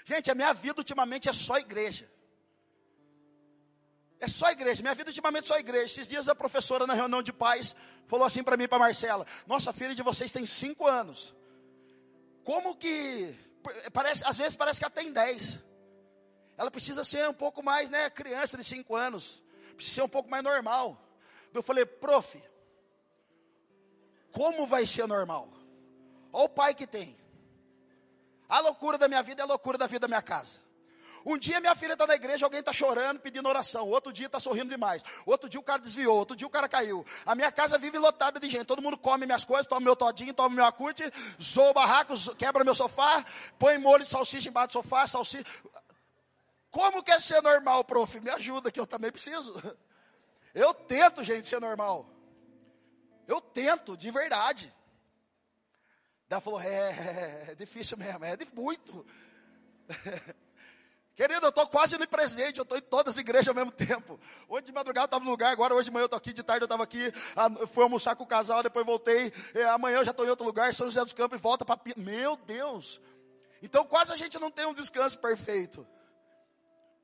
[0.09, 2.09] Gente, a minha vida ultimamente é só igreja.
[4.19, 4.81] É só igreja.
[4.81, 5.85] Minha vida ultimamente é só igreja.
[5.85, 7.75] Esses dias a professora na reunião de pais
[8.07, 11.35] falou assim para mim, para Marcela: Nossa filha de vocês tem cinco anos.
[12.43, 13.37] Como que
[13.93, 14.23] parece?
[14.25, 15.59] Às vezes parece que ela tem dez.
[16.57, 19.43] Ela precisa ser um pouco mais, né, criança de cinco anos.
[19.75, 20.99] Precisa ser um pouco mais normal.
[21.53, 22.41] Eu falei, prof,
[24.31, 25.53] como vai ser normal?
[26.33, 27.18] Olha o pai que tem.
[28.49, 30.59] A loucura da minha vida é a loucura da vida da minha casa.
[31.25, 33.87] Um dia minha filha está na igreja, alguém está chorando, pedindo oração.
[33.87, 35.03] Outro dia está sorrindo demais.
[35.25, 36.17] Outro dia o cara desviou.
[36.17, 37.05] Outro dia o cara caiu.
[37.25, 38.65] A minha casa vive lotada de gente.
[38.65, 41.03] Todo mundo come minhas coisas, toma meu todinho, toma meu acute,
[41.41, 43.23] zoa o barraco, quebra meu sofá,
[43.57, 45.45] põe molho de salsicha embaixo do sofá, salsicha.
[46.71, 48.19] Como quer ser normal, prof?
[48.19, 49.53] Me ajuda, que eu também preciso.
[50.53, 52.09] Eu tento, gente, ser normal.
[53.27, 54.73] Eu tento, de verdade.
[56.29, 59.05] Ela falou: é, é difícil mesmo, é de muito.
[61.15, 64.17] Querido, eu estou quase no presente, eu estou em todas as igrejas ao mesmo tempo.
[64.47, 66.41] Hoje de madrugada eu estava no lugar, agora hoje de manhã eu estou aqui, de
[66.43, 67.11] tarde eu estava aqui,
[67.73, 70.73] fui almoçar com o casal, depois voltei, é, amanhã eu já estou em outro lugar,
[70.73, 71.77] São José dos Campos, e volta para...
[71.97, 73.01] Meu Deus!
[73.61, 75.85] Então quase a gente não tem um descanso perfeito.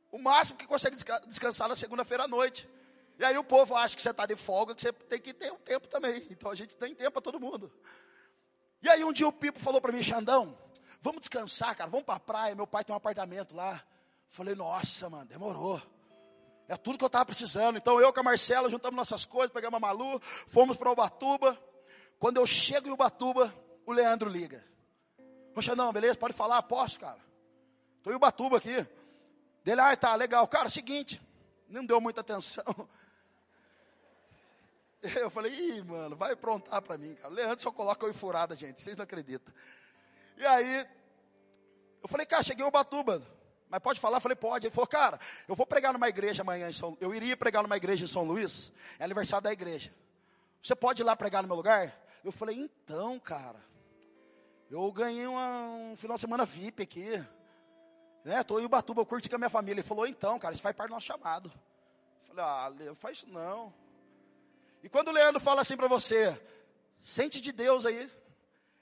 [0.09, 0.95] O máximo que consegue
[1.27, 2.69] descansar na segunda-feira à noite.
[3.19, 5.51] E aí o povo acha que você está de folga, que você tem que ter
[5.51, 6.25] um tempo também.
[6.31, 7.69] Então a gente tem tempo para todo mundo.
[8.85, 10.55] E aí um dia o Pipo falou para mim, Xandão,
[11.01, 12.53] vamos descansar, cara, vamos para a praia.
[12.53, 13.83] Meu pai tem um apartamento lá.
[14.27, 15.81] Falei, nossa, mano, demorou.
[16.67, 17.77] É tudo que eu estava precisando.
[17.77, 21.59] Então eu com a Marcela juntamos nossas coisas, pegamos a Malu, fomos para Ubatuba.
[22.19, 23.51] Quando eu chego em Ubatuba,
[23.87, 24.63] o Leandro liga.
[25.55, 26.19] Ô Xandão, beleza?
[26.19, 26.61] Pode falar?
[26.61, 27.19] Posso, cara?
[27.97, 28.87] Estou em Ubatuba aqui.
[29.63, 30.47] Dele, ah, tá, legal.
[30.47, 31.19] Cara, seguinte,
[31.67, 32.63] não deu muita atenção.
[35.19, 37.33] Eu falei, ih, mano, vai aprontar para mim, cara.
[37.33, 39.53] Leandro só coloca eu em furada, gente, vocês não acreditam.
[40.37, 40.87] E aí,
[42.01, 43.21] eu falei, cara, cheguei em Ubatuba,
[43.69, 44.17] mas pode falar?
[44.17, 44.67] Eu falei, pode.
[44.67, 47.77] Ele falou, cara, eu vou pregar numa igreja amanhã em São Eu iria pregar numa
[47.77, 49.93] igreja em São Luís, é aniversário da igreja.
[50.61, 51.95] Você pode ir lá pregar no meu lugar?
[52.23, 53.63] Eu falei, então, cara,
[54.69, 57.25] eu ganhei uma, um final de semana VIP aqui.
[58.23, 59.79] Né, estou em Ubatuba, eu curti com a minha família.
[59.79, 61.51] Ele falou, então, cara, isso faz parte do nosso chamado.
[62.21, 63.71] Eu falei, ah, Leandro, faz isso não.
[64.85, 66.39] E quando o Leandro fala assim para você,
[67.01, 68.07] sente de Deus aí.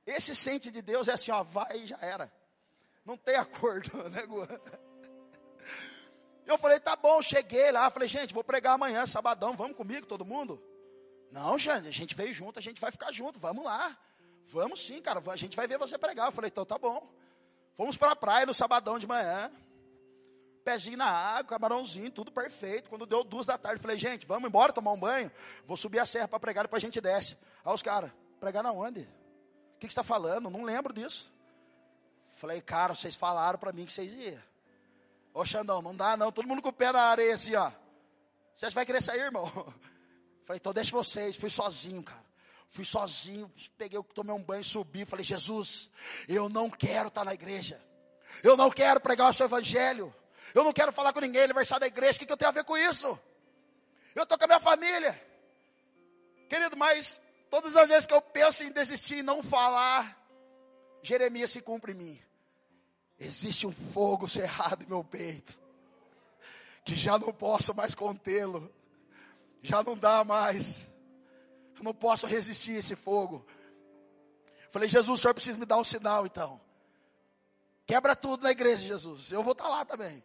[0.05, 2.29] Esse sente de Deus é assim, ó, vai e já era.
[3.05, 4.27] Não tem acordo, né?
[6.45, 10.25] Eu falei, tá bom, cheguei lá, falei, gente, vou pregar amanhã, sabadão, vamos comigo, todo
[10.25, 10.61] mundo?
[11.31, 13.97] Não, gente, a gente veio junto, a gente vai ficar junto, vamos lá.
[14.47, 16.27] Vamos sim, cara, a gente vai ver você pregar.
[16.27, 17.09] Eu falei, então tá bom.
[17.75, 19.49] Fomos para a praia no sabadão de manhã.
[20.63, 22.89] Pezinho na água, camarãozinho, tudo perfeito.
[22.89, 25.31] Quando deu duas da tarde, falei, gente, vamos embora tomar um banho.
[25.65, 27.37] Vou subir a serra para pregar, depois a gente desce.
[27.63, 29.01] Aí os caras, pregar na onde?
[29.01, 30.49] O que, você está falando?
[30.49, 31.31] Não lembro disso.
[32.29, 34.41] Falei, cara, vocês falaram para mim que vocês iam.
[35.33, 37.71] Ô Xandão, não dá não, todo mundo com o pé na areia assim, ó.
[38.55, 39.47] Você vai querer sair, irmão?
[40.45, 41.35] Falei, então deixa vocês.
[41.35, 42.23] Fui sozinho, cara.
[42.69, 45.05] Fui sozinho, peguei, tomei um banho, subi.
[45.05, 45.91] Falei, Jesus,
[46.27, 47.81] eu não quero estar na igreja.
[48.41, 50.13] Eu não quero pregar o seu evangelho.
[50.53, 52.17] Eu não quero falar com ninguém, aniversário da igreja.
[52.17, 53.19] O que, que eu tenho a ver com isso?
[54.13, 55.19] Eu estou com a minha família.
[56.47, 60.15] Querido, mas todas as vezes que eu penso em desistir e não falar,
[61.01, 62.21] Jeremias se cumpre em mim.
[63.19, 65.57] Existe um fogo cerrado em meu peito,
[66.83, 68.71] que já não posso mais contê-lo,
[69.61, 70.87] já não dá mais,
[71.77, 73.45] eu não posso resistir a esse fogo.
[74.71, 76.59] Falei, Jesus, o senhor precisa me dar um sinal então.
[77.85, 79.31] Quebra tudo na igreja, Jesus.
[79.31, 80.23] Eu vou estar tá lá também.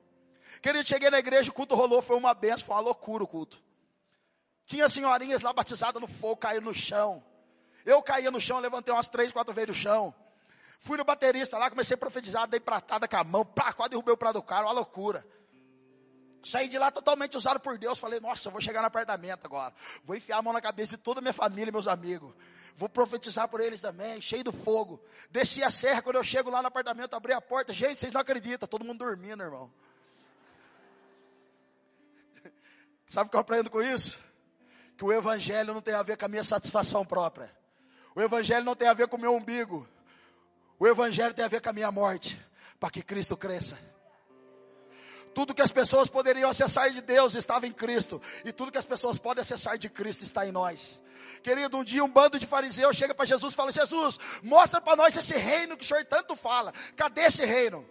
[0.60, 3.62] Querido, cheguei na igreja, o culto rolou, foi uma benção, foi uma loucura o culto.
[4.66, 7.24] Tinha senhorinhas lá batizadas no fogo, caíram no chão.
[7.84, 10.14] Eu caía no chão, levantei umas três, quatro vezes no chão.
[10.80, 14.12] Fui no baterista lá, comecei a profetizar, dei pratada com a mão, pá, quase derrubei
[14.12, 15.26] o prato do cara, uma loucura.
[16.42, 17.98] Saí de lá totalmente usado por Deus.
[17.98, 19.74] Falei, nossa, vou chegar no apartamento agora.
[20.04, 22.32] Vou enfiar a mão na cabeça de toda a minha família, meus amigos.
[22.76, 25.02] Vou profetizar por eles também, cheio do fogo.
[25.30, 27.72] Desci a serra, quando eu chego lá no apartamento, abri a porta.
[27.72, 29.70] Gente, vocês não acreditam, todo mundo dormindo, irmão.
[33.08, 34.18] Sabe o que eu aprendo com isso?
[34.96, 37.50] Que o evangelho não tem a ver com a minha satisfação própria.
[38.14, 39.88] O evangelho não tem a ver com o meu umbigo.
[40.78, 42.40] O Evangelho tem a ver com a minha morte,
[42.78, 43.78] para que Cristo cresça.
[45.34, 48.86] Tudo que as pessoas poderiam acessar de Deus estava em Cristo, e tudo que as
[48.86, 51.00] pessoas podem acessar de Cristo está em nós.
[51.42, 54.96] Querido, um dia um bando de fariseus chega para Jesus e fala: Jesus, mostra para
[54.96, 56.72] nós esse reino que o Senhor tanto fala.
[56.96, 57.84] Cadê esse reino?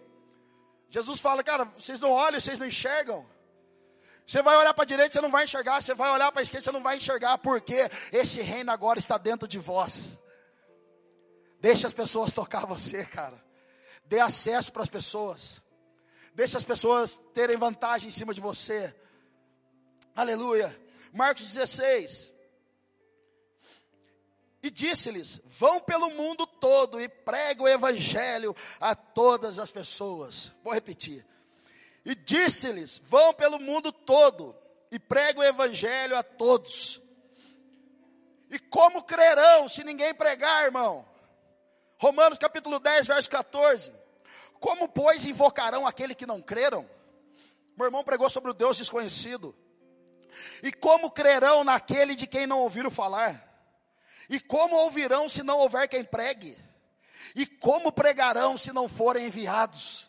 [0.88, 3.26] Jesus fala: Cara, vocês não olham, vocês não enxergam.
[4.28, 5.80] Você vai olhar para a direita, você não vai enxergar.
[5.80, 7.38] Você vai olhar para a esquerda, você não vai enxergar.
[7.38, 10.18] Porque esse reino agora está dentro de vós.
[11.58, 13.42] Deixa as pessoas tocar você, cara.
[14.04, 15.62] Dê acesso para as pessoas.
[16.34, 18.94] Deixa as pessoas terem vantagem em cima de você.
[20.14, 20.78] Aleluia.
[21.10, 22.30] Marcos 16.
[24.62, 30.52] E disse-lhes: Vão pelo mundo todo e pregue o evangelho a todas as pessoas.
[30.62, 31.26] Vou repetir.
[32.08, 34.56] E disse-lhes: Vão pelo mundo todo
[34.90, 37.02] e pregue o evangelho a todos.
[38.50, 41.06] E como crerão se ninguém pregar, irmão?
[41.98, 43.92] Romanos capítulo 10, verso 14.
[44.58, 46.88] Como, pois, invocarão aquele que não creram?
[47.76, 49.54] Meu irmão pregou sobre o Deus desconhecido.
[50.62, 53.44] E como crerão naquele de quem não ouviram falar?
[54.30, 56.56] E como ouvirão se não houver quem pregue?
[57.36, 60.07] E como pregarão se não forem enviados?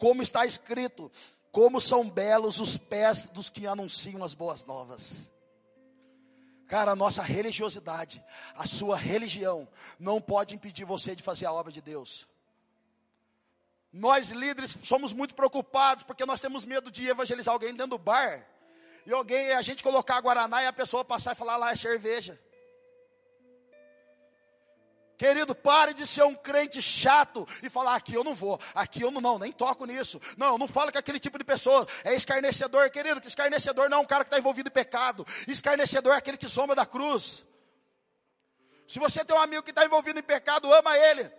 [0.00, 1.12] Como está escrito:
[1.52, 5.30] como são belos os pés dos que anunciam as boas novas.
[6.66, 11.70] Cara, a nossa religiosidade, a sua religião, não pode impedir você de fazer a obra
[11.70, 12.26] de Deus.
[13.92, 18.46] Nós líderes somos muito preocupados porque nós temos medo de evangelizar alguém dentro do bar
[19.04, 22.40] e alguém, a gente colocar guaraná e a pessoa passar e falar lá é cerveja.
[25.20, 29.10] Querido, pare de ser um crente chato e falar aqui eu não vou, aqui eu
[29.10, 30.18] não, não nem toco nisso.
[30.34, 31.86] Não, eu não falo com aquele tipo de pessoa.
[32.04, 35.26] É escarnecedor, querido, que escarnecedor não é um cara que está envolvido em pecado.
[35.46, 37.44] Escarnecedor é aquele que soma da cruz.
[38.88, 41.30] Se você tem um amigo que está envolvido em pecado, ama ele.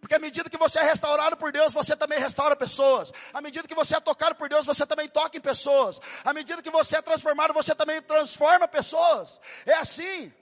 [0.00, 3.12] Porque à medida que você é restaurado por Deus, você também restaura pessoas.
[3.30, 6.00] À medida que você é tocado por Deus, você também toca em pessoas.
[6.24, 9.38] À medida que você é transformado, você também transforma pessoas.
[9.66, 10.32] É assim.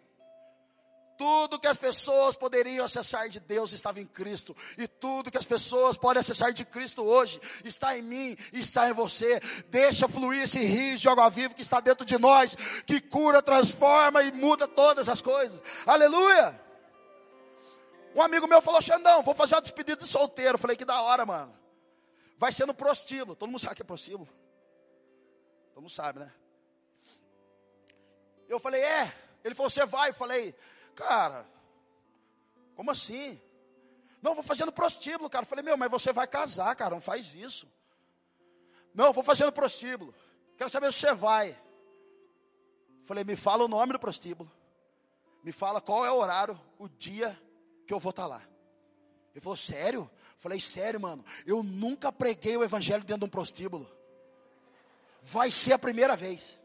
[1.16, 5.46] Tudo que as pessoas poderiam acessar de Deus estava em Cristo, e tudo que as
[5.46, 9.40] pessoas podem acessar de Cristo hoje está em mim, está em você.
[9.68, 14.22] Deixa fluir esse rio de água viva que está dentro de nós, que cura, transforma
[14.22, 15.62] e muda todas as coisas.
[15.86, 16.64] Aleluia!
[18.14, 20.56] Um amigo meu falou: Xandão, vou fazer uma despedida de solteiro.
[20.56, 21.54] Falei: Que da hora, mano.
[22.36, 23.34] Vai ser no prostíbulo.
[23.34, 24.28] Todo mundo sabe que é prostíbulo?
[25.72, 26.32] Todo mundo sabe, né?
[28.48, 29.12] Eu falei: É.
[29.42, 30.10] Ele falou: Você vai?
[30.10, 30.54] Eu falei
[30.94, 31.46] Cara,
[32.74, 33.40] como assim?
[34.22, 35.44] Não, vou fazendo prostíbulo, cara.
[35.44, 37.68] falei, meu, mas você vai casar, cara, não faz isso.
[38.94, 40.14] Não, vou fazendo prostíbulo.
[40.56, 41.58] Quero saber se você vai.
[43.02, 44.50] falei, me fala o nome do prostíbulo.
[45.42, 47.38] Me fala qual é o horário, o dia
[47.86, 48.42] que eu vou estar tá lá.
[49.34, 50.10] Ele falou, sério?
[50.38, 51.24] falei, sério, mano.
[51.46, 53.90] Eu nunca preguei o evangelho dentro de um prostíbulo.
[55.22, 56.60] Vai ser a primeira vez.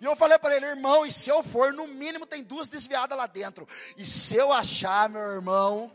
[0.00, 3.16] E eu falei para ele, irmão, e se eu for, no mínimo tem duas desviadas
[3.18, 3.68] lá dentro.
[3.96, 5.92] E se eu achar, meu irmão,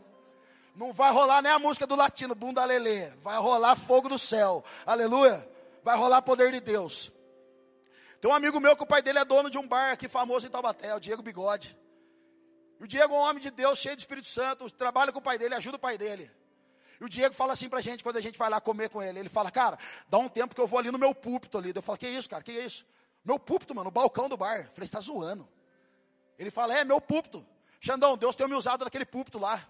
[0.76, 3.08] Não vai rolar nem a música do latino, bunda lelê.
[3.22, 4.62] Vai rolar fogo do céu.
[4.84, 5.48] Aleluia.
[5.82, 7.10] Vai rolar poder de Deus.
[8.20, 10.46] Tem um amigo meu que o pai dele é dono de um bar aqui famoso
[10.46, 11.76] em Taubaté, o Diego Bigode.
[12.78, 15.22] E o Diego é um homem de Deus, cheio de Espírito Santo, trabalha com o
[15.22, 16.30] pai dele, ajuda o pai dele.
[17.00, 19.18] E o Diego fala assim pra gente quando a gente vai lá comer com ele.
[19.18, 19.78] Ele fala, cara,
[20.10, 21.72] dá um tempo que eu vou ali no meu púlpito ali.
[21.74, 22.42] Eu falo, que isso, cara?
[22.42, 22.84] Que isso?
[23.26, 24.58] Meu púlpito, mano, o balcão do bar.
[24.58, 25.48] Eu falei, você tá zoando.
[26.38, 27.44] Ele fala, é, meu púlpito.
[27.80, 29.66] Xandão, Deus tem me usado naquele púlpito lá.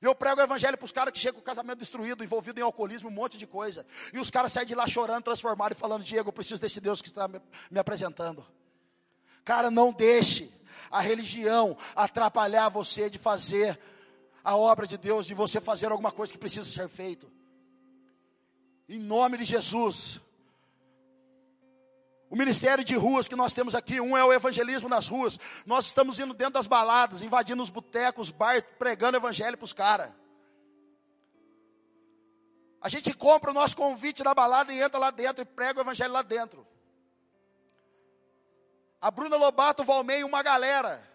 [0.00, 2.62] Eu prego o evangelho para os caras que chegam com o casamento destruído, envolvido em
[2.62, 3.86] alcoolismo, um monte de coisa.
[4.10, 7.02] E os caras saem de lá chorando, transformados e falando: Diego, eu preciso desse Deus
[7.02, 8.44] que está me, me apresentando.
[9.44, 10.50] Cara, não deixe
[10.90, 13.78] a religião atrapalhar você de fazer
[14.42, 17.30] a obra de Deus, de você fazer alguma coisa que precisa ser feito.
[18.88, 20.20] Em nome de Jesus.
[22.32, 25.38] O ministério de ruas que nós temos aqui, um é o evangelismo nas ruas.
[25.66, 30.10] Nós estamos indo dentro das baladas, invadindo os botecos, bar, pregando evangelho para os caras.
[32.80, 35.82] A gente compra o nosso convite da balada e entra lá dentro e prega o
[35.82, 36.66] evangelho lá dentro.
[38.98, 41.06] A Bruna Lobato, o Valmei, uma galera.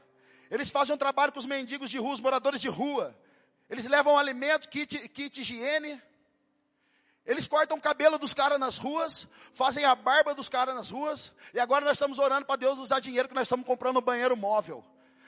[0.51, 3.19] Eles fazem um trabalho com os mendigos de rua, os moradores de rua.
[3.67, 5.99] Eles levam alimento, kit, kit higiene.
[7.27, 11.33] Eles cortam o cabelo dos caras nas ruas, fazem a barba dos caras nas ruas,
[11.53, 14.01] e agora nós estamos orando para Deus nos dar dinheiro que nós estamos comprando um
[14.01, 14.81] banheiro móvel.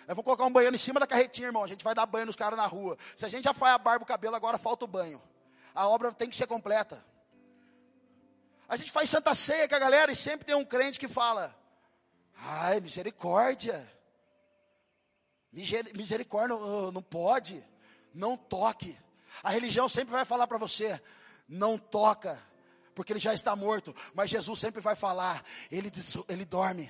[0.07, 1.63] Eu vou colocar um banheiro em cima da carretinha, irmão.
[1.63, 2.97] A gente vai dar banho nos caras na rua.
[3.15, 5.21] Se a gente já faz a barba, o cabelo, agora falta o banho.
[5.75, 7.05] A obra tem que ser completa.
[8.67, 11.55] A gente faz santa ceia com a galera e sempre tem um crente que fala:
[12.41, 13.87] Ai, misericórdia.
[15.51, 16.55] Misericórdia
[16.91, 17.63] não pode.
[18.13, 18.97] Não toque.
[19.43, 20.99] A religião sempre vai falar para você:
[21.49, 22.41] não toca,
[22.93, 23.95] porque ele já está morto.
[24.13, 25.91] Mas Jesus sempre vai falar, ele,
[26.29, 26.89] ele dorme.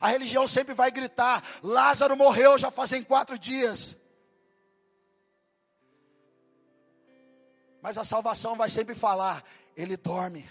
[0.00, 3.96] A religião sempre vai gritar: Lázaro morreu já fazem quatro dias.
[7.82, 9.44] Mas a salvação vai sempre falar:
[9.76, 10.48] Ele dorme.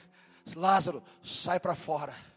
[0.56, 2.29] Lázaro, sai para fora.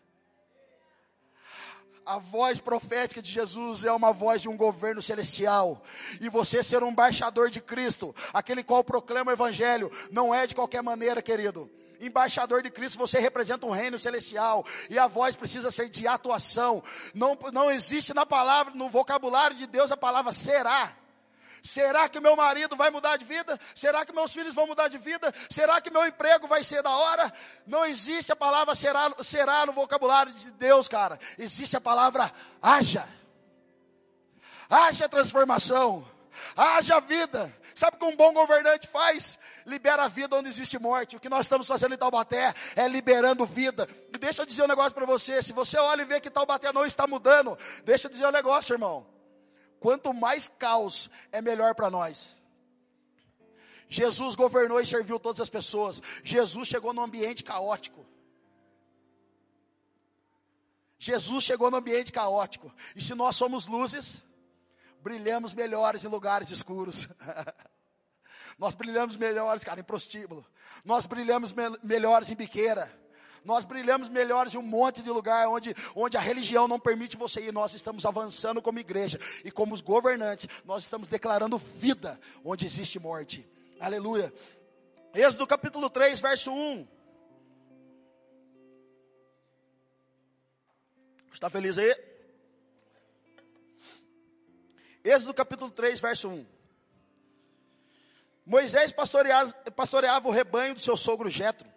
[2.05, 5.83] A voz profética de Jesus é uma voz de um governo celestial.
[6.21, 10.55] E você ser um embaixador de Cristo, aquele qual proclama o Evangelho, não é de
[10.55, 11.71] qualquer maneira, querido.
[12.01, 14.67] Embaixador de Cristo, você representa um reino celestial.
[14.91, 16.83] E a voz precisa ser de atuação.
[17.15, 20.97] Não, não existe na palavra, no vocabulário de Deus, a palavra será.
[21.63, 23.59] Será que meu marido vai mudar de vida?
[23.75, 25.33] Será que meus filhos vão mudar de vida?
[25.49, 27.33] Será que meu emprego vai ser da hora?
[27.67, 31.21] Não existe a palavra será, será no vocabulário de Deus, cara.
[31.39, 33.09] Existe a palavra haja.
[34.69, 36.05] Haja transformação.
[36.57, 37.55] Haja vida.
[37.77, 39.39] Sabe o que um bom governante faz?
[39.65, 41.17] Libera a vida onde existe morte.
[41.17, 43.89] O que nós estamos fazendo em Taubaté é liberando vida.
[44.13, 45.41] E deixa eu dizer um negócio para você.
[45.41, 48.75] Se você olha e vê que Taubaté não está mudando, deixa eu dizer um negócio,
[48.75, 49.07] irmão.
[49.83, 52.37] Quanto mais caos, é melhor para nós.
[53.89, 56.01] Jesus governou e serviu todas as pessoas.
[56.23, 58.07] Jesus chegou num ambiente caótico.
[61.01, 62.73] Jesus chegou no ambiente caótico.
[62.95, 64.23] E se nós somos luzes,
[65.03, 67.09] brilhamos melhores em lugares escuros.
[68.57, 70.47] nós brilhamos melhores, cara, em prostíbulo.
[70.85, 73.02] Nós brilhamos me melhores em biqueira
[73.45, 77.41] nós brilhamos melhores em um monte de lugar onde, onde a religião não permite você
[77.41, 77.53] ir.
[77.53, 82.99] Nós estamos avançando como igreja e como os governantes, nós estamos declarando vida onde existe
[82.99, 83.47] morte.
[83.81, 84.33] Aleluia.
[85.13, 86.89] Êxodo capítulo 3, verso 1.
[91.33, 91.97] Está feliz aí?
[95.03, 96.47] Êxodo capítulo 3, verso 1.
[98.47, 101.73] Moisés pastoreava, o rebanho do seu sogro Jetro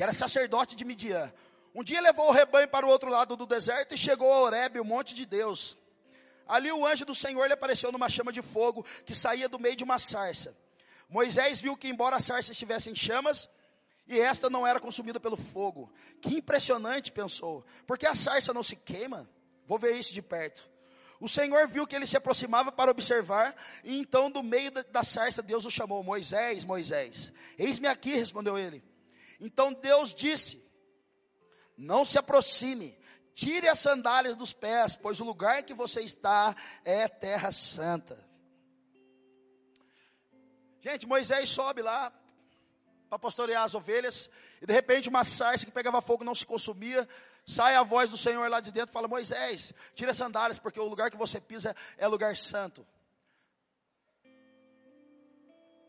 [0.00, 1.30] que era sacerdote de Midian.
[1.74, 4.80] Um dia levou o rebanho para o outro lado do deserto e chegou a Horebe,
[4.80, 5.76] o monte de Deus.
[6.48, 9.76] Ali o anjo do Senhor lhe apareceu numa chama de fogo que saía do meio
[9.76, 10.56] de uma sarça.
[11.06, 13.46] Moisés viu que, embora a sarça estivesse em chamas,
[14.08, 15.92] e esta não era consumida pelo fogo.
[16.22, 17.62] Que impressionante, pensou.
[17.86, 19.28] Porque a sarça não se queima?
[19.66, 20.66] Vou ver isso de perto.
[21.20, 23.54] O Senhor viu que ele se aproximava para observar,
[23.84, 27.34] e então, do meio da sarça, Deus o chamou: Moisés, Moisés.
[27.58, 28.82] Eis-me aqui, respondeu ele.
[29.40, 30.62] Então Deus disse:
[31.76, 32.98] Não se aproxime,
[33.34, 38.28] tire as sandálias dos pés, pois o lugar que você está é terra santa.
[40.82, 42.12] Gente, Moisés sobe lá
[43.08, 44.30] para pastorear as ovelhas,
[44.62, 47.08] e de repente uma sarça que pegava fogo não se consumia.
[47.46, 50.88] Sai a voz do Senhor lá de dentro, fala: Moisés, tira as sandálias, porque o
[50.88, 52.86] lugar que você pisa é lugar santo.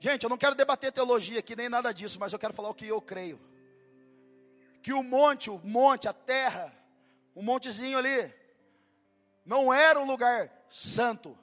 [0.03, 2.73] Gente, eu não quero debater teologia aqui nem nada disso, mas eu quero falar o
[2.73, 3.39] que eu creio.
[4.81, 6.73] Que o monte, o monte, a terra,
[7.35, 8.33] o montezinho ali,
[9.45, 11.37] Não era um lugar santo,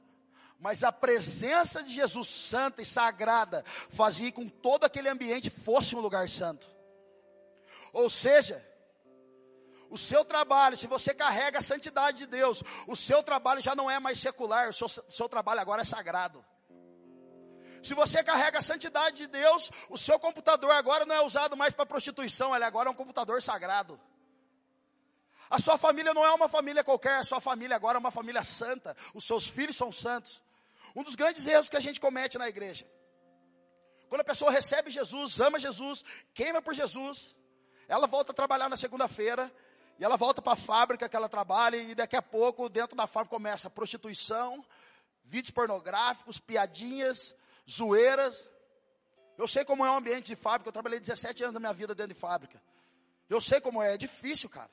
[0.59, 5.95] mas a presença de Jesus santa e sagrada fazia com que todo aquele ambiente fosse
[5.95, 6.69] um lugar santo.
[7.93, 8.67] Ou seja,
[9.89, 13.89] o seu trabalho, se você carrega a santidade de Deus, o seu trabalho já não
[13.89, 16.45] é mais secular, o seu, seu trabalho agora é sagrado.
[17.83, 21.75] Se você carrega a santidade de Deus, o seu computador agora não é usado mais
[21.75, 23.99] para prostituição, ele agora é um computador sagrado.
[25.51, 28.45] A sua família não é uma família qualquer, a sua família agora é uma família
[28.45, 28.97] santa.
[29.15, 30.43] Os seus filhos são santos.
[30.95, 32.87] Um dos grandes erros que a gente comete na igreja.
[34.09, 36.05] Quando a pessoa recebe Jesus, ama Jesus,
[36.35, 37.35] queima por Jesus,
[37.87, 39.51] ela volta a trabalhar na segunda-feira,
[39.99, 43.07] e ela volta para a fábrica que ela trabalha, e daqui a pouco, dentro da
[43.07, 44.65] fábrica, começa prostituição,
[45.25, 47.35] vídeos pornográficos, piadinhas,
[47.71, 48.49] zoeiras.
[49.37, 51.95] Eu sei como é o ambiente de fábrica, eu trabalhei 17 anos da minha vida
[51.95, 52.61] dentro de fábrica.
[53.29, 54.71] Eu sei como é, é difícil, cara.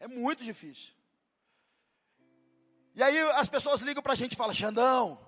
[0.00, 0.92] É muito difícil.
[2.94, 5.18] E aí as pessoas ligam para a gente e falam, Xandão,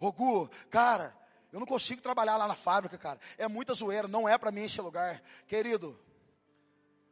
[0.00, 1.16] Ogu, cara,
[1.52, 3.20] eu não consigo trabalhar lá na fábrica, cara.
[3.36, 5.22] É muita zoeira, não é para mim esse lugar.
[5.46, 5.98] Querido,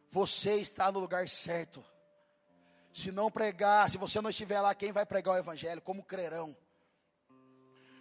[0.09, 1.85] você está no lugar certo.
[2.93, 5.81] Se não pregar, se você não estiver lá, quem vai pregar o evangelho?
[5.83, 6.57] Como crerão?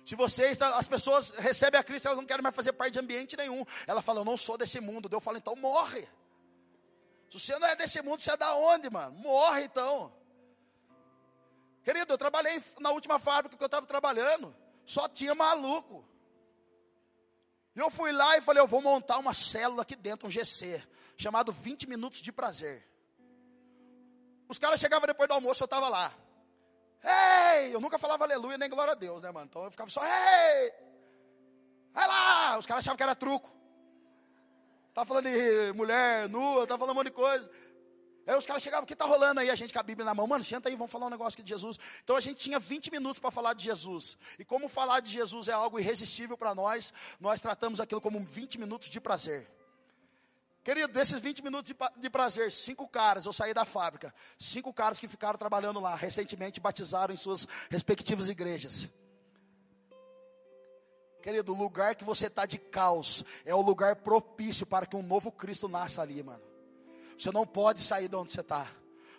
[0.10, 3.00] Se você está, as pessoas recebem a Cristo, elas não querem mais fazer parte de
[3.00, 3.64] ambiente nenhum.
[3.86, 5.08] Ela fala, eu não sou desse mundo.
[5.08, 6.02] Deus fala, então morre.
[7.30, 9.16] Se você não é desse mundo, você é da onde, mano?
[9.20, 10.12] Morre então.
[11.84, 16.04] Querido, eu trabalhei na última fábrica que eu estava trabalhando, só tinha maluco.
[17.76, 20.84] E eu fui lá e falei, eu vou montar uma célula aqui dentro, um GC
[21.18, 22.84] chamado 20 Minutos de Prazer.
[24.48, 26.12] Os caras chegavam depois do almoço, eu estava lá.
[27.04, 27.74] Ei!
[27.74, 29.48] Eu nunca falava aleluia nem glória a Deus, né, mano?
[29.50, 30.72] Então eu ficava só, ei!
[31.92, 32.58] Vai lá!
[32.58, 33.50] Os caras achavam que era truco.
[34.94, 37.50] Tava falando de mulher nua, tava falando um monte de coisa.
[38.28, 39.50] Aí os caras chegavam, o que está rolando aí?
[39.50, 41.42] A gente com a Bíblia na mão, mano, senta aí, vamos falar um negócio aqui
[41.42, 41.80] de Jesus.
[42.04, 44.18] Então a gente tinha 20 minutos para falar de Jesus.
[44.38, 48.60] E como falar de Jesus é algo irresistível para nós, nós tratamos aquilo como 20
[48.60, 49.50] minutos de prazer.
[50.64, 55.08] Querido, desses 20 minutos de, prazer, cinco caras, eu saí da fábrica, cinco caras que
[55.08, 58.90] ficaram trabalhando lá, recentemente batizaram em suas respectivas igrejas.
[61.22, 65.04] Querido, o lugar que você está de caos é o lugar propício para que um
[65.04, 66.44] novo Cristo nasça ali, mano.
[67.18, 68.72] Você não pode sair de onde você está.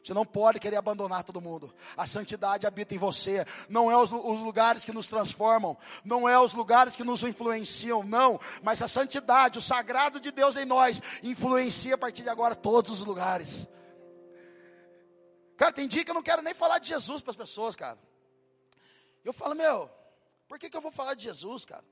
[0.02, 1.72] Você não pode querer abandonar todo mundo.
[1.96, 3.44] A santidade habita em você.
[3.68, 5.76] Não é os, os, lugares que nos transformam.
[6.04, 8.02] Não é os lugares que nos influenciam.
[8.02, 8.40] Não.
[8.62, 12.90] Mas a santidade, o sagrado de Deus em nós, influencia a partir de agora todos
[12.92, 13.68] os lugares.
[15.56, 17.98] Cara, tem dia que eu não quero nem falar de Jesus para as pessoas, cara.
[19.22, 19.90] Eu falo, meu,
[20.48, 21.84] por que, que eu vou falar de Jesus, cara?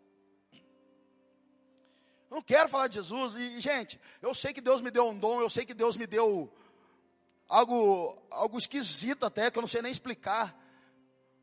[2.31, 3.35] Eu não quero falar de Jesus.
[3.37, 6.07] E, gente, eu sei que Deus me deu um dom, eu sei que Deus me
[6.07, 6.51] deu
[7.49, 10.55] algo, algo esquisito até, que eu não sei nem explicar.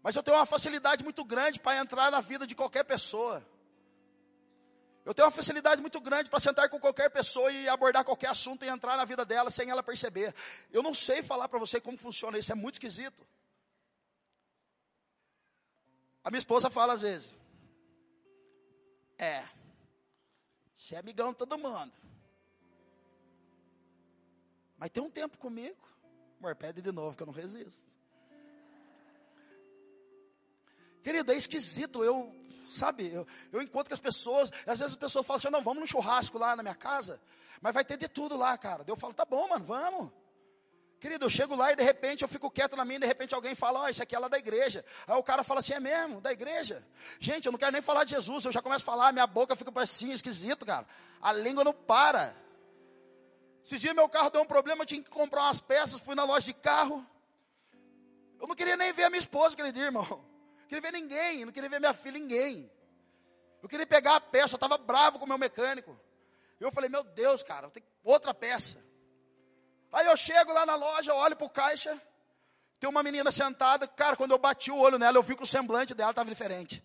[0.03, 3.43] Mas eu tenho uma facilidade muito grande para entrar na vida de qualquer pessoa.
[5.03, 8.63] Eu tenho uma facilidade muito grande para sentar com qualquer pessoa e abordar qualquer assunto
[8.65, 10.33] e entrar na vida dela sem ela perceber.
[10.71, 13.25] Eu não sei falar para você como funciona isso, é muito esquisito.
[16.23, 17.29] A minha esposa fala às vezes:
[19.17, 19.43] É,
[20.75, 21.93] você é amigão de todo mundo.
[24.77, 25.77] Mas tem um tempo comigo.
[26.45, 27.89] Amor, pede de novo que eu não resisto.
[31.03, 32.03] Querido, é esquisito.
[32.03, 32.31] Eu,
[32.69, 34.51] sabe, eu, eu encontro com as pessoas.
[34.59, 37.19] Às vezes as pessoas falam assim: não, vamos no churrasco lá na minha casa.
[37.59, 38.83] Mas vai ter de tudo lá, cara.
[38.85, 40.11] Eu falo: tá bom, mano, vamos.
[40.99, 43.33] Querido, eu chego lá e de repente eu fico quieto na minha, e de repente
[43.33, 44.85] alguém fala, ó, oh, isso aqui é lá da igreja.
[45.07, 46.83] Aí o cara fala assim, é mesmo, da igreja.
[47.19, 49.55] Gente, eu não quero nem falar de Jesus, eu já começo a falar, minha boca
[49.55, 50.87] fica assim, esquisito, cara.
[51.21, 52.35] A língua não para.
[53.65, 56.23] Esses dias meu carro deu um problema, eu tinha que comprar umas peças, fui na
[56.23, 57.03] loja de carro.
[58.39, 60.05] Eu não queria nem ver a minha esposa dia, irmão.
[60.05, 62.71] Não queria ver ninguém, não queria ver minha filha, ninguém.
[63.63, 65.99] Eu queria pegar a peça, eu estava bravo com o meu mecânico.
[66.59, 68.77] Eu falei, meu Deus, cara, tem outra peça.
[69.91, 71.99] Aí eu chego lá na loja, olho para o caixa,
[72.79, 75.47] tem uma menina sentada, cara, quando eu bati o olho nela, eu vi que o
[75.47, 76.83] semblante dela estava diferente.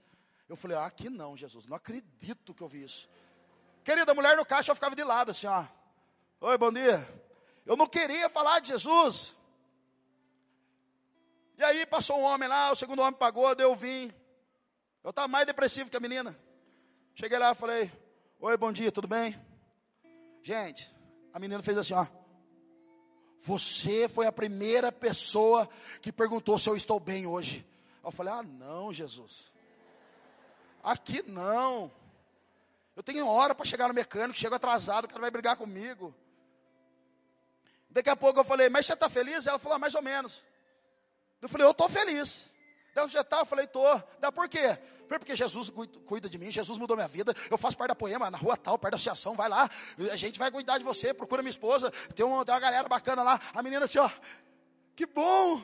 [0.48, 3.06] Eu falei, ah, aqui não, Jesus, não acredito que eu vi isso.
[3.84, 5.66] Querida, mulher no caixa, eu ficava de lado assim, ó.
[6.42, 7.06] Oi, bom dia.
[7.66, 9.36] Eu não queria falar de Jesus.
[11.58, 14.10] E aí passou um homem lá, o segundo homem pagou, deu vim.
[15.04, 16.34] Eu estava mais depressivo que a menina.
[17.14, 17.92] Cheguei lá falei,
[18.40, 19.38] oi, bom dia, tudo bem?
[20.42, 20.90] Gente,
[21.30, 22.06] a menina fez assim, ó.
[23.40, 25.68] Você foi a primeira pessoa
[26.00, 27.66] que perguntou se eu estou bem hoje.
[28.02, 29.50] Eu falei: Ah, não, Jesus.
[30.82, 31.90] Aqui não.
[32.94, 36.14] Eu tenho hora para chegar no mecânico, chego atrasado, o cara vai brigar comigo.
[37.90, 39.46] Daqui a pouco eu falei: Mas você está feliz?
[39.46, 40.42] Ela falou: ah, Mais ou menos.
[41.40, 42.46] Eu falei, eu estou feliz.
[42.94, 43.82] Ela já tá, eu falei, tô.
[44.18, 44.78] Dá por quê?
[45.08, 45.72] Porque Jesus
[46.04, 47.34] cuida de mim, Jesus mudou minha vida.
[47.50, 49.68] Eu faço parte da poema, na rua tal, perto da associação, vai lá.
[50.12, 51.90] A gente vai cuidar de você, procura minha esposa.
[52.14, 53.40] Tem uma, tem uma galera bacana lá.
[53.54, 54.10] A menina assim, ó,
[54.94, 55.62] que bom.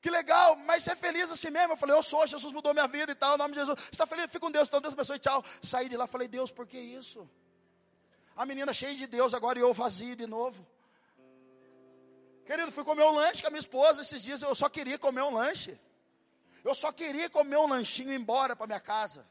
[0.00, 1.74] Que legal, mas você é feliz assim mesmo?
[1.74, 3.78] Eu falei, eu sou, Jesus mudou minha vida e tal, em nome de Jesus.
[3.78, 4.26] Você está feliz?
[4.26, 5.44] Fica com Deus, então Deus abençoe, tchau.
[5.62, 7.28] Saí de lá, falei, Deus, por que isso?
[8.36, 10.66] A menina cheia de Deus, agora eu vazio de novo.
[12.44, 15.22] Querido, fui comer um lanche com a minha esposa esses dias, eu só queria comer
[15.22, 15.78] um lanche.
[16.64, 19.26] Eu só queria comer um lanchinho e ir embora para minha casa.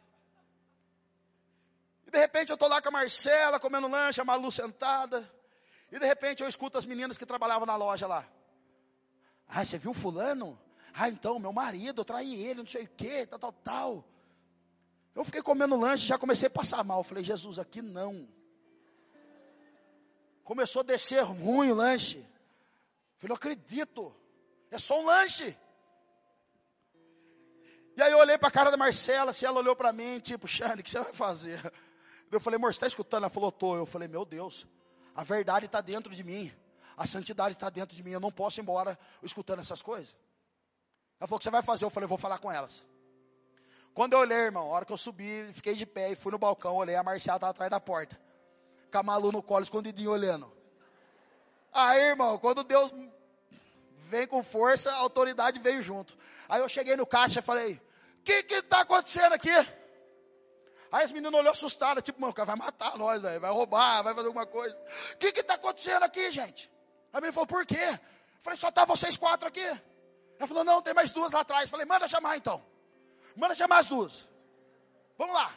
[2.07, 5.29] E de repente eu estou lá com a Marcela comendo lanche, a Malu sentada.
[5.91, 8.27] E de repente eu escuto as meninas que trabalhavam na loja lá.
[9.47, 10.59] Ah, você viu fulano?
[10.93, 14.05] Ah, então, meu marido, eu traí ele, não sei o que, tal, tal, tal.
[15.15, 17.03] Eu fiquei comendo lanche, já comecei a passar mal.
[17.03, 18.27] Falei, Jesus, aqui não.
[20.43, 22.25] Começou a descer ruim o lanche.
[23.19, 24.15] Falei, eu acredito.
[24.71, 25.55] É só um lanche.
[27.95, 30.47] E aí eu olhei para a cara da Marcela, assim, ela olhou para mim, tipo,
[30.47, 31.59] Xane, o que você vai fazer?
[32.31, 33.23] Eu falei, amor, você está escutando?
[33.23, 33.75] Ela falou, tô.
[33.75, 34.65] Eu falei, meu Deus,
[35.13, 36.53] a verdade está dentro de mim,
[36.95, 40.15] a santidade está dentro de mim, eu não posso ir embora escutando essas coisas.
[41.19, 41.83] Ela falou, o que você vai fazer?
[41.83, 42.85] Eu falei, vou falar com elas.
[43.93, 46.37] Quando eu olhei, irmão, a hora que eu subi, fiquei de pé e fui no
[46.37, 48.17] balcão, olhei, a Marcela estava atrás da porta,
[48.89, 50.58] com a Malu no colo, escondidinho, olhando.
[51.71, 52.93] Aí, irmão, quando Deus
[54.09, 56.17] vem com força, a autoridade veio junto.
[56.47, 57.79] Aí eu cheguei no caixa e falei,
[58.19, 59.53] o que está acontecendo aqui?
[60.91, 64.01] Aí as meninas olhou assustadas, tipo, mano, o cara vai matar nós, véio, vai roubar,
[64.01, 64.75] vai fazer alguma coisa.
[65.13, 66.71] O que está acontecendo aqui, gente?
[67.13, 67.77] A menina falou, por quê?
[67.77, 69.63] Eu falei, só tá vocês quatro aqui.
[70.39, 71.63] Ela falou, não, tem mais duas lá atrás.
[71.63, 72.63] Eu falei, manda chamar então.
[73.35, 74.27] Manda chamar as duas.
[75.17, 75.51] Vamos lá.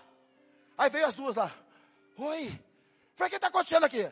[0.77, 1.51] Aí veio as duas lá.
[2.19, 2.49] Oi.
[2.49, 4.11] Eu falei, o que está acontecendo aqui?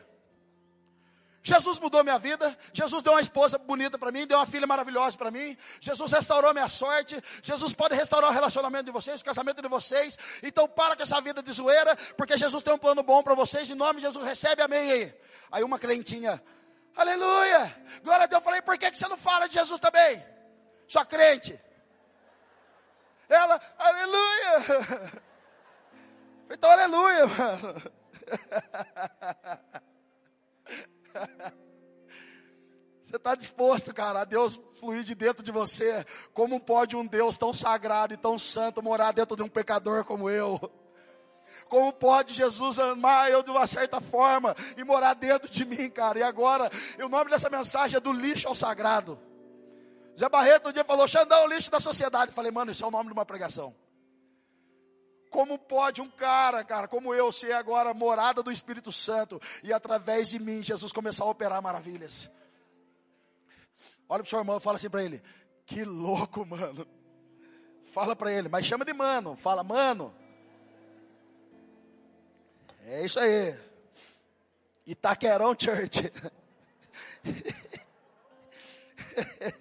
[1.43, 5.17] Jesus mudou minha vida, Jesus deu uma esposa bonita para mim, deu uma filha maravilhosa
[5.17, 9.63] para mim, Jesus restaurou minha sorte, Jesus pode restaurar o relacionamento de vocês, o casamento
[9.63, 13.23] de vocês, então para com essa vida de zoeira, porque Jesus tem um plano bom
[13.23, 15.15] para vocês, em nome de Jesus, recebe amém aí.
[15.51, 16.43] Aí uma crentinha,
[16.95, 20.23] aleluia, glória a Deus, eu falei, por que, que você não fala de Jesus também?
[20.87, 21.59] Só crente.
[23.31, 25.23] Ela, aleluia,
[26.51, 27.83] então aleluia, mano.
[33.03, 36.07] Você está disposto, cara, a Deus fluir de dentro de você?
[36.33, 40.31] Como pode um Deus tão sagrado e tão santo morar dentro de um pecador como
[40.31, 40.61] eu?
[41.69, 46.21] Como pode Jesus amar eu de uma certa forma e morar dentro de mim, cara?
[46.21, 46.71] E agora,
[47.03, 49.19] o nome dessa mensagem é do lixo ao sagrado.
[50.17, 52.31] Zé Barreto um dia falou: Xandão, lixo da sociedade.
[52.31, 53.75] Eu falei, mano, isso é o nome de uma pregação.
[55.31, 60.29] Como pode um cara, cara, como eu, ser agora morada do Espírito Santo e através
[60.29, 62.29] de mim Jesus começar a operar maravilhas?
[64.09, 65.23] Olha para o seu irmão e fala assim para ele:
[65.65, 66.85] Que louco, mano.
[67.85, 69.37] Fala para ele, mas chama de mano.
[69.37, 70.13] Fala, mano.
[72.87, 73.57] É isso aí.
[74.85, 76.13] Itaquerão Church.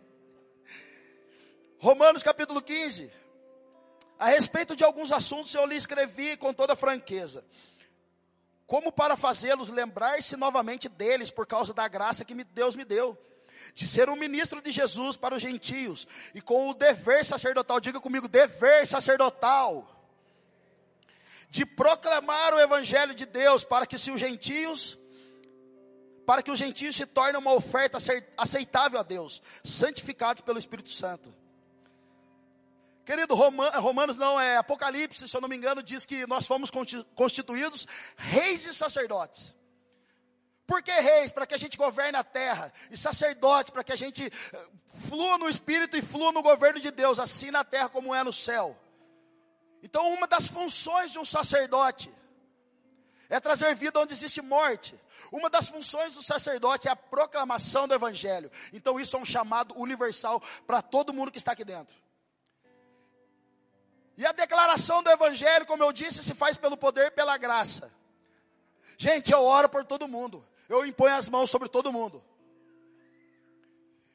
[1.77, 3.18] Romanos capítulo 15.
[4.19, 7.45] A respeito de alguns assuntos eu lhe escrevi com toda franqueza.
[8.67, 13.17] Como para fazê-los lembrar-se novamente deles por causa da graça que Deus me deu.
[13.73, 16.05] De ser um ministro de Jesus para os gentios.
[16.35, 19.89] E com o dever sacerdotal, diga comigo, dever sacerdotal.
[21.49, 24.99] De proclamar o evangelho de Deus para que se os gentios
[26.25, 27.97] para que os gentios se tornem uma oferta
[28.37, 31.33] aceitável a Deus, santificados pelo Espírito Santo.
[33.09, 36.69] Querido, Romanos não é Apocalipse, se eu não me engano, diz que nós fomos
[37.15, 39.55] constituídos reis e sacerdotes.
[40.67, 41.31] Por que reis?
[41.31, 42.71] Para que a gente governe a terra.
[42.91, 44.65] E sacerdotes, para que a gente eh,
[45.07, 48.31] flua no Espírito e flua no governo de Deus, assim na terra como é no
[48.31, 48.77] céu.
[49.81, 52.13] Então, uma das funções de um sacerdote
[53.27, 54.93] é trazer vida onde existe morte.
[55.31, 58.51] Uma das funções do sacerdote é a proclamação do Evangelho.
[58.71, 61.97] Então, isso é um chamado universal para todo mundo que está aqui dentro.
[64.19, 67.89] E a declaração do Evangelho, como eu disse, se faz pelo poder e pela graça.
[68.97, 70.45] Gente, eu oro por todo mundo.
[70.67, 72.21] Eu imponho as mãos sobre todo mundo.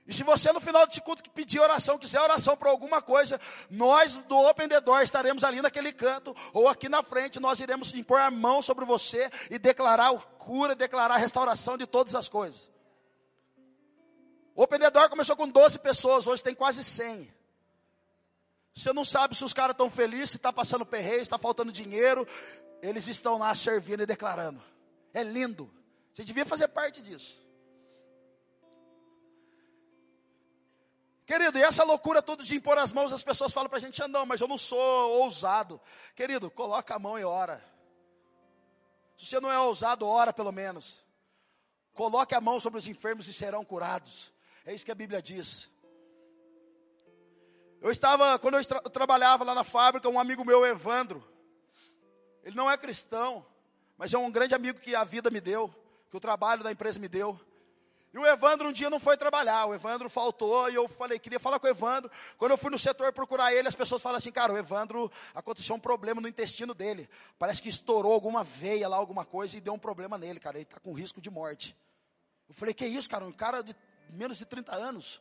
[0.06, 3.40] E se você no final desse culto pedir oração, quiser oração por alguma coisa,
[3.70, 7.94] nós do Open the Door estaremos ali naquele canto, ou aqui na frente, nós iremos
[7.94, 12.70] impor a mão sobre você e declarar cura, declarar a restauração de todas as coisas.
[14.54, 17.33] O Open the Door começou com 12 pessoas, hoje tem quase 100.
[18.74, 21.70] Você não sabe se os caras estão felizes, se está passando perreio, se está faltando
[21.70, 22.26] dinheiro.
[22.82, 24.62] Eles estão lá servindo e declarando.
[25.12, 25.72] É lindo.
[26.12, 27.42] Você devia fazer parte disso.
[31.24, 34.06] Querido, e essa loucura toda de impor as mãos, as pessoas falam para a gente,
[34.08, 35.80] não, mas eu não sou ousado.
[36.14, 37.64] Querido, coloca a mão e ora.
[39.16, 41.04] Se você não é ousado, ora pelo menos.
[41.94, 44.32] Coloque a mão sobre os enfermos e serão curados.
[44.66, 45.68] É isso que a Bíblia diz.
[47.84, 51.22] Eu estava, quando eu, tra eu trabalhava lá na fábrica, um amigo meu, Evandro,
[52.42, 53.44] ele não é cristão,
[53.98, 55.68] mas é um grande amigo que a vida me deu,
[56.10, 57.38] que o trabalho da empresa me deu.
[58.10, 61.38] E o Evandro um dia não foi trabalhar, o Evandro faltou e eu falei, queria
[61.38, 62.10] falar com o Evandro.
[62.38, 65.76] Quando eu fui no setor procurar ele, as pessoas falam assim, cara, o Evandro aconteceu
[65.76, 67.06] um problema no intestino dele.
[67.38, 70.56] Parece que estourou alguma veia lá, alguma coisa e deu um problema nele, cara.
[70.56, 71.76] Ele está com risco de morte.
[72.48, 73.26] Eu falei, que isso, cara?
[73.26, 73.76] Um cara de
[74.08, 75.20] menos de 30 anos.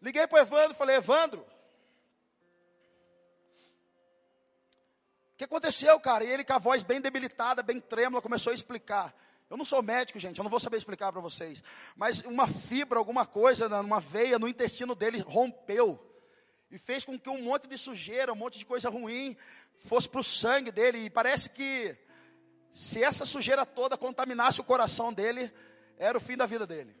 [0.00, 1.40] Liguei para o Evandro e falei, Evandro,
[5.34, 6.24] o que aconteceu, cara?
[6.24, 9.14] E ele com a voz bem debilitada, bem trêmula, começou a explicar.
[9.50, 11.62] Eu não sou médico, gente, eu não vou saber explicar para vocês.
[11.96, 15.98] Mas uma fibra, alguma coisa, uma veia no intestino dele rompeu.
[16.70, 19.36] E fez com que um monte de sujeira, um monte de coisa ruim
[19.78, 20.98] fosse para o sangue dele.
[20.98, 21.96] E parece que
[22.72, 25.52] se essa sujeira toda contaminasse o coração dele,
[25.98, 26.99] era o fim da vida dele.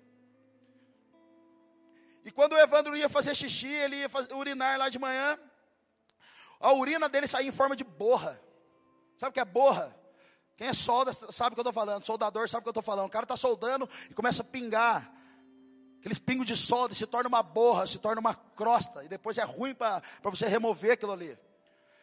[2.24, 5.38] E quando o Evandro ia fazer xixi, ele ia fazer, urinar lá de manhã,
[6.58, 8.40] a urina dele saía em forma de borra.
[9.16, 9.96] Sabe o que é borra?
[10.56, 12.04] Quem é solda sabe o que eu estou falando.
[12.04, 13.06] Soldador sabe o que eu estou falando.
[13.06, 15.10] O cara está soldando e começa a pingar.
[15.98, 19.02] Aqueles pingos de solda se torna uma borra, se torna uma crosta.
[19.04, 21.38] E depois é ruim para você remover aquilo ali.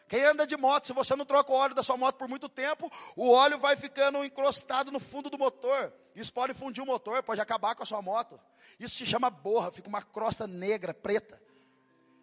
[0.08, 2.48] Quem anda de moto, se você não troca o óleo da sua moto por muito
[2.48, 5.92] tempo, o óleo vai ficando encrostado no fundo do motor.
[6.14, 8.40] Isso pode fundir o motor, pode acabar com a sua moto.
[8.80, 11.40] Isso se chama borra, fica uma crosta negra, preta.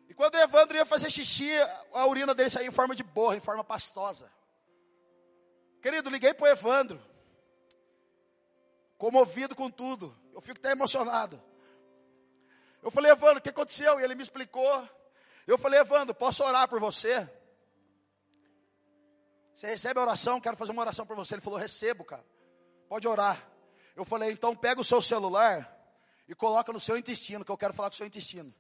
[0.10, 1.52] E quando o Evandro ia fazer xixi,
[1.94, 4.32] a urina dele saía em forma de borra, em forma pastosa.
[5.80, 7.00] Querido, liguei para o Evandro.
[8.98, 10.16] Comovido com tudo.
[10.34, 11.42] Eu fico até emocionado.
[12.82, 14.00] Eu falei, Evandro, o que aconteceu?
[14.00, 14.90] E ele me explicou.
[15.46, 17.30] Eu falei, Evandro, posso orar por você?
[19.56, 20.42] Você recebe a oração?
[20.42, 21.36] Quero fazer uma oração para você.
[21.36, 22.26] Ele falou, recebo, cara.
[22.90, 23.50] Pode orar.
[23.96, 25.72] Eu falei, então pega o seu celular
[26.28, 28.54] e coloca no seu intestino, que eu quero falar com o seu intestino.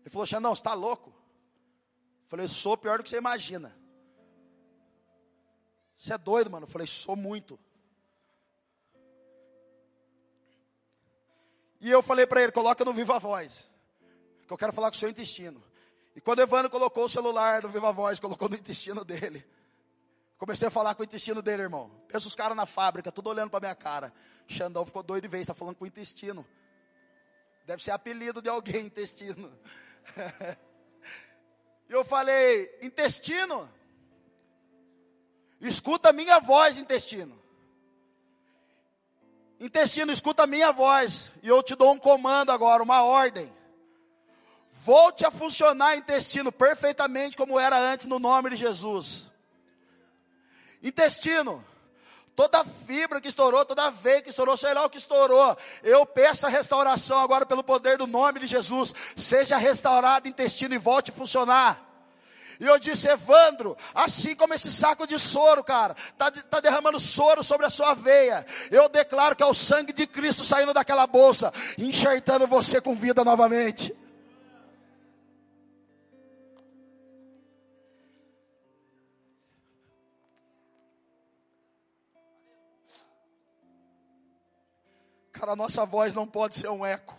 [0.00, 1.10] Ele falou, Xandão, você está louco?
[1.10, 3.76] Eu falei, sou pior do que você imagina.
[5.98, 6.64] Você é doido, mano?
[6.64, 7.58] Eu falei, sou muito.
[11.80, 13.68] E eu falei para ele, coloca no Viva Voz.
[14.46, 15.65] Que eu quero falar com o seu intestino.
[16.16, 19.46] E quando Evandro colocou o celular no Viva Voz, colocou no intestino dele.
[20.38, 21.90] Comecei a falar com o intestino dele, irmão.
[22.08, 24.12] Pensa os caras na fábrica, tudo olhando para minha cara.
[24.48, 26.46] Xandão ficou doido de vez, está falando com o intestino.
[27.66, 29.52] Deve ser apelido de alguém, intestino.
[31.88, 33.72] E eu falei, intestino?
[35.60, 37.40] Escuta a minha voz, intestino.
[39.60, 41.30] Intestino, escuta a minha voz.
[41.44, 43.55] E eu te dou um comando agora, uma ordem.
[44.86, 49.32] Volte a funcionar, intestino, perfeitamente como era antes, no nome de Jesus.
[50.80, 51.64] Intestino,
[52.36, 55.58] toda fibra que estourou, toda veia que estourou, sei lá o que estourou.
[55.82, 58.94] Eu peço a restauração agora pelo poder do nome de Jesus.
[59.16, 61.84] Seja restaurado intestino e volte a funcionar.
[62.60, 67.42] E eu disse, Evandro, assim como esse saco de soro, cara, está tá derramando soro
[67.42, 68.46] sobre a sua veia.
[68.70, 73.24] Eu declaro que é o sangue de Cristo saindo daquela bolsa, enxertando você com vida
[73.24, 73.92] novamente.
[85.38, 87.14] Cara, a nossa voz não pode ser um eco.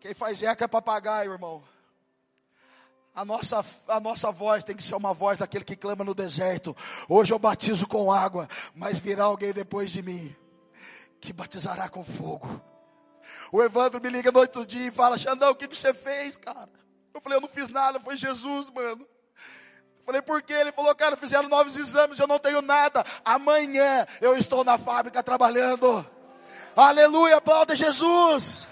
[0.00, 1.62] Quem faz eco é papagaio, irmão.
[3.14, 6.74] A nossa, a nossa voz tem que ser uma voz daquele que clama no deserto.
[7.08, 10.34] Hoje eu batizo com água, mas virá alguém depois de mim
[11.20, 12.60] que batizará com fogo.
[13.52, 16.36] O Evandro me liga no outro dia e fala: Xandão, o que, que você fez,
[16.36, 16.70] cara?
[17.12, 19.06] Eu falei: Eu não fiz nada, foi Jesus, mano.
[20.04, 20.52] Falei: Por quê?
[20.52, 23.04] Ele falou: Cara, fizeram novos exames, eu não tenho nada.
[23.24, 26.04] Amanhã eu estou na fábrica trabalhando.
[26.76, 28.68] Aleluia, aplauda Jesus.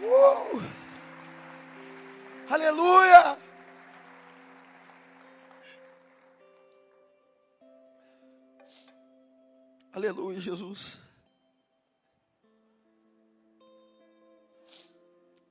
[0.00, 0.62] Uh!
[2.48, 3.38] Aleluia!
[9.94, 11.00] Aleluia, Jesus.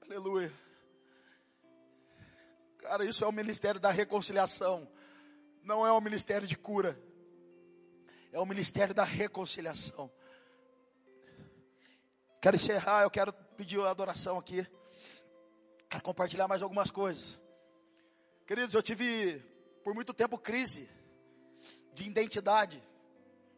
[0.04, 0.61] Aleluia.
[2.92, 4.86] Cara, isso é o ministério da reconciliação.
[5.64, 7.02] Não é o ministério de cura.
[8.34, 10.12] É o ministério da reconciliação.
[12.42, 14.68] Quero encerrar, eu quero pedir adoração aqui.
[15.90, 17.40] Quero compartilhar mais algumas coisas.
[18.46, 19.40] Queridos, eu tive
[19.86, 20.90] por muito tempo crise
[21.94, 22.84] de identidade.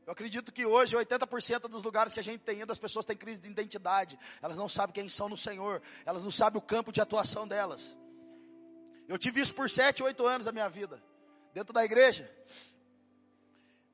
[0.05, 3.17] Eu acredito que hoje 80% dos lugares que a gente tem ido, as pessoas têm
[3.17, 4.15] crise de identidade.
[4.43, 5.81] Elas não sabem quem são no Senhor.
[6.05, 7.97] Elas não sabem o campo de atuação delas.
[9.07, 11.01] Eu tive isso por 7, 8 anos da minha vida,
[11.53, 12.29] dentro da igreja.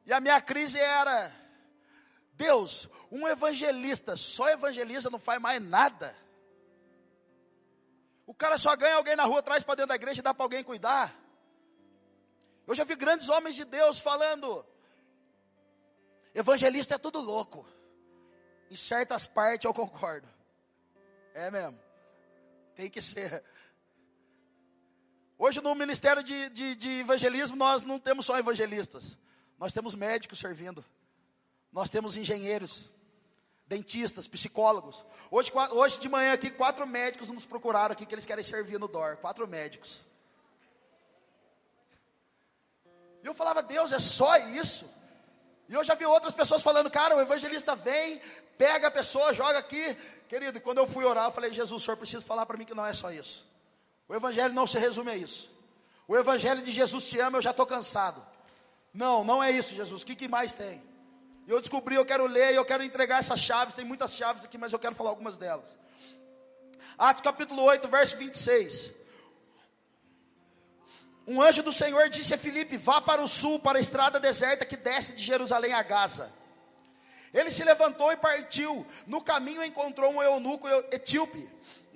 [0.06, 1.32] E a minha crise era:
[2.34, 6.16] Deus, um evangelista, só evangelista não faz mais nada.
[8.26, 10.46] O cara só ganha alguém na rua, traz para dentro da igreja e dá para
[10.46, 11.16] alguém cuidar.
[12.68, 14.66] Eu já vi grandes homens de Deus falando:
[16.34, 17.68] Evangelista é tudo louco.
[18.70, 20.28] Em certas partes eu concordo.
[21.34, 21.80] É mesmo.
[22.76, 23.44] Tem que ser.
[25.42, 29.18] Hoje no ministério de, de, de, evangelismo nós não temos só evangelistas.
[29.58, 30.84] Nós temos médicos servindo.
[31.72, 32.90] Nós temos engenheiros,
[33.66, 35.06] dentistas, psicólogos.
[35.32, 38.90] Hoje, hoje de manhã aqui, quatro médicos nos procuraram aqui que eles querem servir no
[38.90, 39.16] DOR.
[39.16, 40.06] Quatro médicos.
[43.24, 44.90] E eu falava, Deus, é só isso?
[45.70, 48.22] E eu já vi outras pessoas falando, cara, o evangelista vem,
[48.58, 49.96] pega a pessoa, joga aqui.
[50.28, 52.74] Querido, quando eu fui orar, eu falei, Jesus, o senhor precisa falar para mim que
[52.74, 53.48] não é só isso.
[54.10, 55.50] O evangelho não se resume a isso.
[56.08, 58.26] O evangelho de Jesus te ama, eu já estou cansado.
[58.92, 60.02] Não, não é isso, Jesus.
[60.02, 60.82] O que, que mais tem?
[61.48, 63.76] Eu descobri, eu quero ler, eu quero entregar essas chaves.
[63.76, 65.78] Tem muitas chaves aqui, mas eu quero falar algumas delas.
[66.98, 68.94] Atos capítulo 8, verso 26.
[71.28, 74.66] Um anjo do Senhor disse a Filipe: Vá para o sul, para a estrada deserta
[74.66, 76.34] que desce de Jerusalém a Gaza.
[77.32, 78.86] Ele se levantou e partiu.
[79.06, 81.48] No caminho encontrou um eunuco etíope,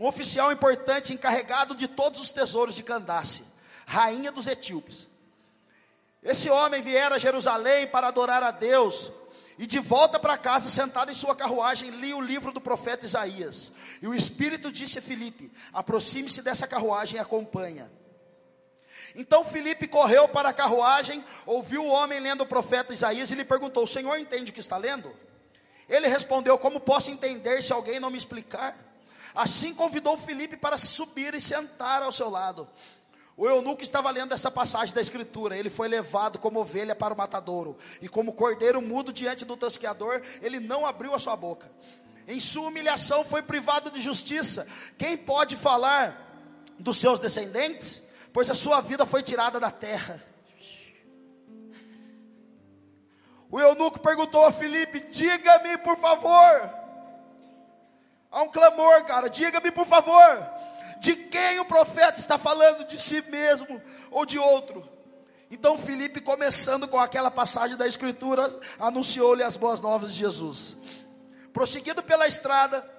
[0.03, 3.45] um oficial importante encarregado de todos os tesouros de Candace,
[3.87, 5.07] rainha dos etíopes.
[6.21, 9.13] Esse homem viera a Jerusalém para adorar a Deus,
[9.57, 13.71] e de volta para casa, sentado em sua carruagem, lia o livro do profeta Isaías.
[14.01, 17.89] E o Espírito disse a Filipe: Aproxime-se dessa carruagem e acompanha.
[19.15, 23.45] Então Felipe correu para a carruagem, ouviu o homem lendo o profeta Isaías e lhe
[23.45, 25.15] perguntou: O Senhor entende o que está lendo?
[25.87, 28.92] Ele respondeu: Como posso entender se alguém não me explicar?
[29.33, 32.67] Assim convidou Felipe para subir e sentar ao seu lado.
[33.35, 35.57] O eunuco estava lendo essa passagem da escritura.
[35.57, 40.21] Ele foi levado como ovelha para o matadouro, e como cordeiro mudo diante do tosqueador,
[40.41, 41.71] ele não abriu a sua boca.
[42.27, 44.67] Em sua humilhação foi privado de justiça.
[44.97, 46.19] Quem pode falar
[46.79, 48.03] dos seus descendentes?
[48.33, 50.21] pois a sua vida foi tirada da terra.
[53.49, 56.82] O eunuco perguntou a Filipe: Diga-me, por favor.
[58.33, 59.29] Há um clamor, cara.
[59.29, 60.43] Diga-me, por favor.
[60.99, 62.83] De quem o profeta está falando?
[62.85, 63.79] De si mesmo
[64.09, 64.83] ou de outro?
[65.51, 70.75] Então Filipe, começando com aquela passagem da Escritura, anunciou-lhe as boas novas de Jesus.
[71.53, 72.91] Prosseguindo pela estrada,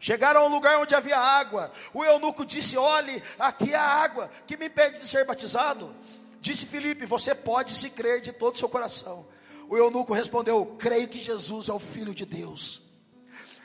[0.00, 1.72] Chegaram a um lugar onde havia água.
[1.92, 5.92] O eunuco disse: Olhe, aqui há água, que me impede de ser batizado.
[6.40, 9.26] Disse Filipe: Você pode se crer de todo o seu coração.
[9.68, 12.80] O eunuco respondeu: Creio que Jesus é o Filho de Deus.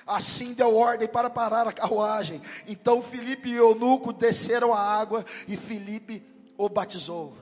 [0.05, 2.41] Assim deu ordem para parar a carruagem.
[2.67, 6.23] Então Filipe e eunuco desceram a água e Filipe
[6.57, 7.37] o batizou.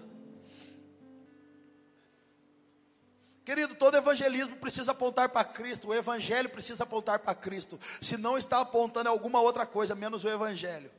[3.44, 7.80] Querido, todo evangelismo precisa apontar para Cristo, o evangelho precisa apontar para Cristo.
[8.00, 10.92] Se não está apontando alguma outra coisa, menos o evangelho.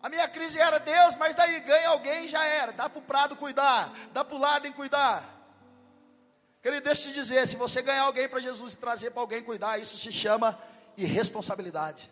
[0.00, 2.72] A minha crise era Deus, mas daí ganha alguém já era.
[2.72, 5.31] Dá para o prado cuidar, dá para o lado em cuidar.
[6.62, 9.42] Querido, deixa eu te dizer: se você ganhar alguém para Jesus e trazer para alguém
[9.42, 10.56] cuidar, isso se chama
[10.96, 12.10] irresponsabilidade.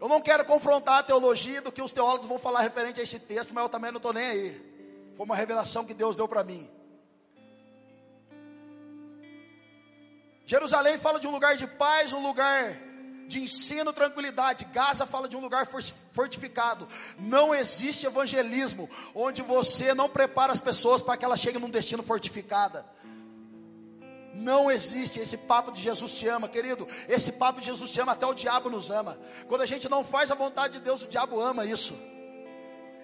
[0.00, 3.18] Eu não quero confrontar a teologia do que os teólogos vão falar referente a esse
[3.18, 5.12] texto, mas eu também não estou nem aí.
[5.16, 6.68] Foi uma revelação que Deus deu para mim.
[10.44, 12.78] Jerusalém fala de um lugar de paz, um lugar
[13.26, 14.64] de ensino, tranquilidade.
[14.72, 15.68] Gaza fala de um lugar
[16.12, 16.88] fortificado.
[17.18, 22.02] Não existe evangelismo onde você não prepara as pessoas para que elas cheguem num destino
[22.02, 22.84] fortificado.
[24.34, 26.86] Não existe esse papo de Jesus te ama, querido.
[27.08, 29.18] Esse papo de Jesus te ama, até o diabo nos ama.
[29.48, 31.98] Quando a gente não faz a vontade de Deus, o diabo ama isso.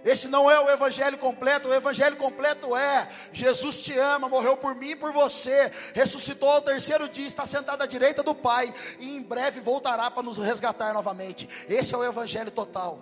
[0.04, 1.68] Esse não é o evangelho completo.
[1.68, 6.60] O evangelho completo é: Jesus te ama, morreu por mim e por você, ressuscitou ao
[6.60, 10.92] terceiro dia, está sentado à direita do Pai e em breve voltará para nos resgatar
[10.92, 11.48] novamente.
[11.68, 12.98] Esse é o evangelho total.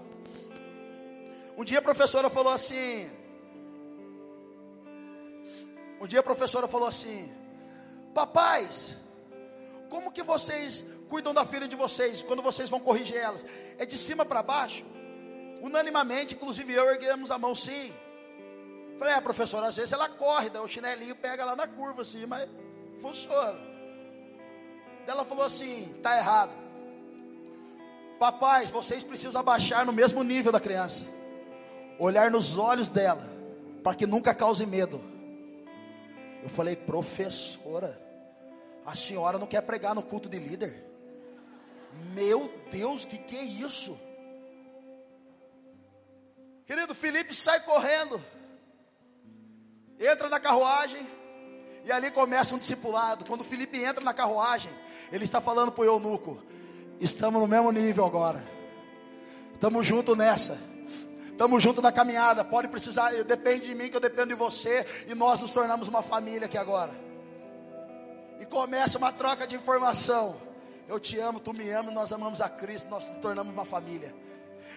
[1.57, 3.11] Um dia a professora falou assim:
[6.01, 7.32] Um dia a professora falou assim:
[8.14, 8.96] Papais,
[9.88, 13.44] como que vocês cuidam da filha de vocês quando vocês vão corrigir elas?
[13.78, 14.84] É de cima para baixo?
[15.61, 17.93] Unanimamente, inclusive eu erguemos a mão sim.
[18.99, 22.27] Falei, é professora, às vezes ela corre, dá o chinelinho, pega lá na curva assim,
[22.27, 22.49] mas
[23.01, 23.59] funciona.
[25.07, 26.53] Ela falou assim: tá errado.
[28.19, 31.07] Papais, vocês precisam abaixar no mesmo nível da criança.
[31.99, 33.27] Olhar nos olhos dela,
[33.83, 35.01] para que nunca cause medo.
[36.43, 38.01] Eu falei, professora,
[38.85, 40.85] a senhora não quer pregar no culto de líder?
[42.15, 43.99] Meu Deus, que que é isso?
[46.71, 48.25] Querido Felipe sai correndo,
[49.99, 51.05] entra na carruagem,
[51.85, 53.25] e ali começa um discipulado.
[53.25, 54.71] Quando Felipe entra na carruagem,
[55.11, 56.41] ele está falando para o eunuco:
[57.01, 58.41] estamos no mesmo nível agora,
[59.53, 60.57] estamos juntos nessa.
[61.33, 62.45] Estamos juntos na caminhada.
[62.45, 64.87] Pode precisar, depende de mim, que eu dependo de você.
[65.09, 66.97] E nós nos tornamos uma família aqui agora.
[68.39, 70.41] E começa uma troca de informação.
[70.87, 74.14] Eu te amo, tu me amas, nós amamos a Cristo, nós nos tornamos uma família.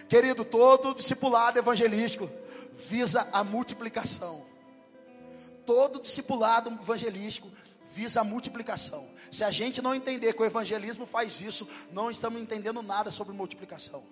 [0.08, 2.30] Querido, todo discipulado evangelístico
[2.74, 4.46] visa a multiplicação.
[5.66, 7.50] Todo discipulado evangelístico
[7.92, 9.08] visa a multiplicação.
[9.32, 13.34] Se a gente não entender que o evangelismo faz isso, não estamos entendendo nada sobre
[13.34, 14.04] multiplicação.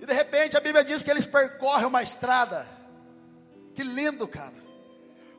[0.00, 2.68] E de repente a Bíblia diz que eles percorrem uma estrada.
[3.74, 4.67] Que lindo, cara.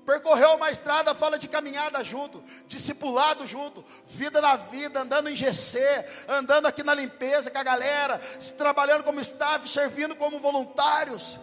[0.10, 5.80] Percorreu uma estrada, fala de caminhada junto, discipulado junto, vida na vida, andando em GC,
[6.28, 8.20] andando aqui na limpeza com a galera,
[8.58, 11.40] trabalhando como staff, servindo como voluntários.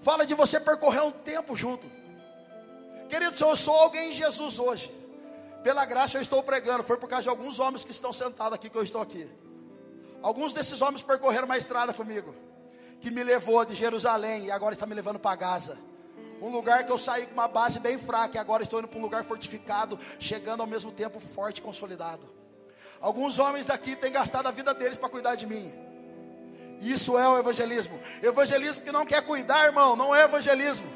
[0.00, 1.90] Fala de você percorrer um tempo junto.
[3.08, 4.94] Querido, se eu sou alguém em Jesus hoje,
[5.64, 8.70] pela graça eu estou pregando, foi por causa de alguns homens que estão sentados aqui
[8.70, 9.28] que eu estou aqui.
[10.22, 12.32] Alguns desses homens percorreram uma estrada comigo,
[13.00, 15.89] que me levou de Jerusalém e agora está me levando para Gaza.
[16.40, 18.98] Um lugar que eu saí com uma base bem fraca e agora estou indo para
[18.98, 22.40] um lugar fortificado, chegando ao mesmo tempo forte e consolidado.
[23.00, 25.72] Alguns homens daqui têm gastado a vida deles para cuidar de mim.
[26.80, 28.00] Isso é o evangelismo.
[28.22, 30.90] Evangelismo que não quer cuidar, irmão, não é evangelismo.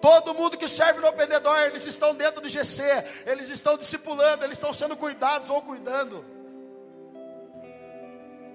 [0.00, 2.82] Todo mundo que serve no aprendedor, eles estão dentro do GC,
[3.26, 6.24] eles estão discipulando, eles estão sendo cuidados ou cuidando.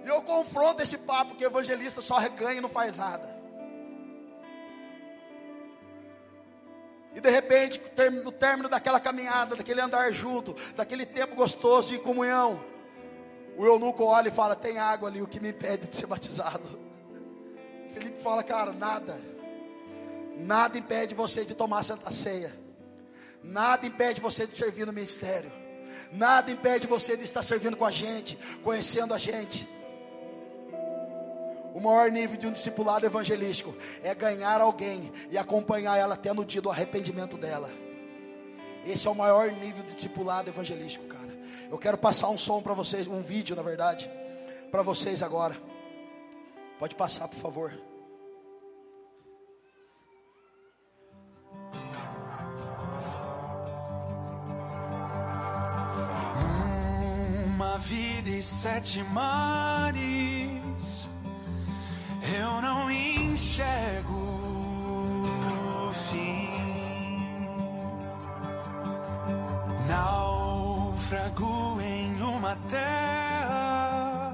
[0.03, 3.42] E eu confronto esse papo que evangelista só reganha e não faz nada.
[7.15, 7.81] E de repente,
[8.23, 12.63] no término daquela caminhada, daquele andar junto, daquele tempo gostoso em comunhão,
[13.55, 16.79] o eunuco olha e fala: Tem água ali, o que me impede de ser batizado?
[17.93, 19.19] Felipe fala: Cara, nada,
[20.37, 22.57] nada impede você de tomar a santa ceia,
[23.43, 25.51] nada impede você de servir no ministério,
[26.11, 29.69] nada impede você de estar servindo com a gente, conhecendo a gente.
[31.73, 36.45] O maior nível de um discipulado evangelístico é ganhar alguém e acompanhar ela até no
[36.45, 37.69] dia do arrependimento dela.
[38.85, 41.35] Esse é o maior nível de discipulado evangelístico, cara.
[41.71, 44.09] Eu quero passar um som para vocês, um vídeo, na verdade,
[44.69, 45.57] para vocês agora.
[46.77, 47.73] Pode passar, por favor.
[57.47, 60.22] Uma vida e sete mares
[62.31, 64.13] eu não enxergo
[65.89, 66.49] o fim.
[69.87, 74.33] Naufrago em uma terra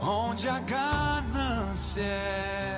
[0.00, 2.77] onde a ganância é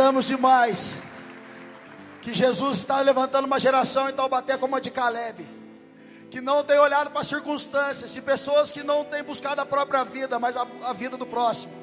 [0.00, 0.96] Acreditamos demais
[2.22, 5.46] que Jesus está levantando uma geração em Taubaté como a de Caleb,
[6.30, 10.02] que não tem olhado para as circunstâncias, de pessoas que não têm buscado a própria
[10.02, 11.74] vida, mas a, a vida do próximo.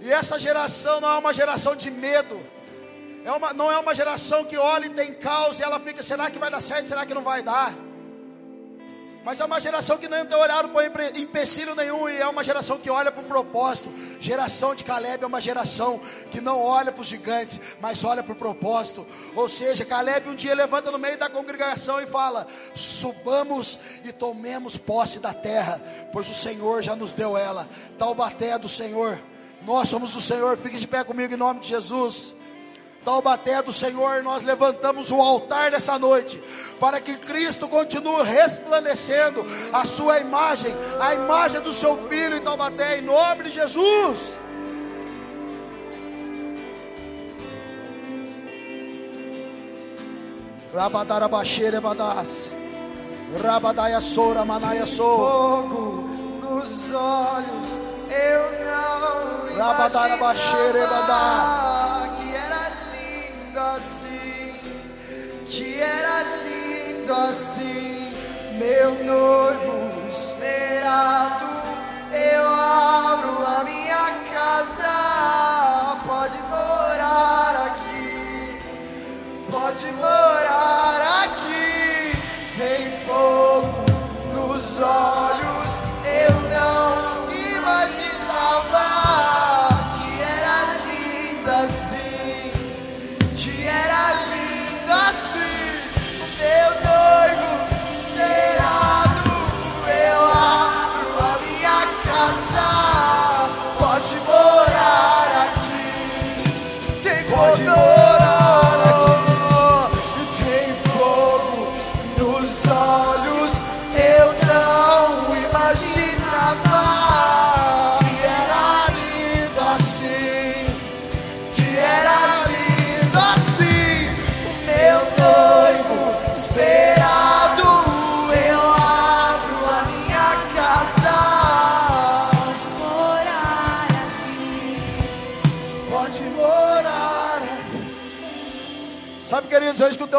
[0.00, 2.40] E essa geração não é uma geração de medo,
[3.24, 6.30] é uma, não é uma geração que olha e tem caos e ela fica: será
[6.30, 6.86] que vai dar certo?
[6.86, 7.74] Será que não vai dar?
[9.28, 10.86] Mas é uma geração que não tem olhado para
[11.18, 13.92] empecilho nenhum e é uma geração que olha para o propósito.
[14.18, 16.00] Geração de Caleb é uma geração
[16.30, 19.06] que não olha para os gigantes, mas olha para o propósito.
[19.36, 24.78] Ou seja, Caleb um dia levanta no meio da congregação e fala: Subamos e tomemos
[24.78, 25.78] posse da terra,
[26.10, 27.68] pois o Senhor já nos deu ela.
[27.98, 29.20] Taubaté é do Senhor,
[29.60, 30.56] nós somos do Senhor.
[30.56, 32.34] Fique de pé comigo em nome de Jesus.
[33.08, 36.38] Taubaté do Senhor, nós levantamos o altar nessa noite,
[36.78, 42.98] para que Cristo continue resplandecendo a sua imagem, a imagem do seu filho em Taubaté,
[42.98, 44.38] em nome de Jesus.
[50.74, 52.52] Rabadarabaxere badas.
[53.42, 55.16] Rabadaia sora manaya sou.
[55.16, 56.10] Fogo
[56.42, 57.80] nos olhos,
[58.10, 62.07] eu não Rabadarabaxere badar.
[63.58, 64.54] Lindo assim,
[65.46, 68.12] que era lindo assim,
[68.56, 71.48] meu noivo esperado.
[72.12, 78.58] Eu abro a minha casa, pode morar aqui,
[79.50, 81.57] pode morar aqui.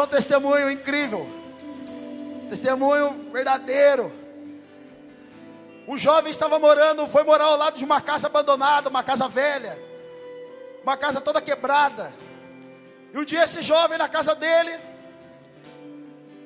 [0.00, 1.26] eu escutei um testemunho incrível.
[2.48, 4.12] Testemunho verdadeiro.
[5.86, 9.76] Um jovem estava morando, foi morar ao lado de uma casa abandonada, uma casa velha,
[10.82, 12.14] uma casa toda quebrada.
[13.12, 14.78] E um dia esse jovem na casa dele,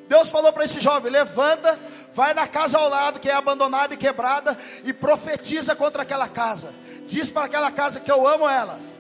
[0.09, 1.79] Deus falou para esse jovem: levanta,
[2.13, 6.73] vai na casa ao lado que é abandonada e quebrada e profetiza contra aquela casa.
[7.07, 8.94] Diz para aquela casa que eu amo ela.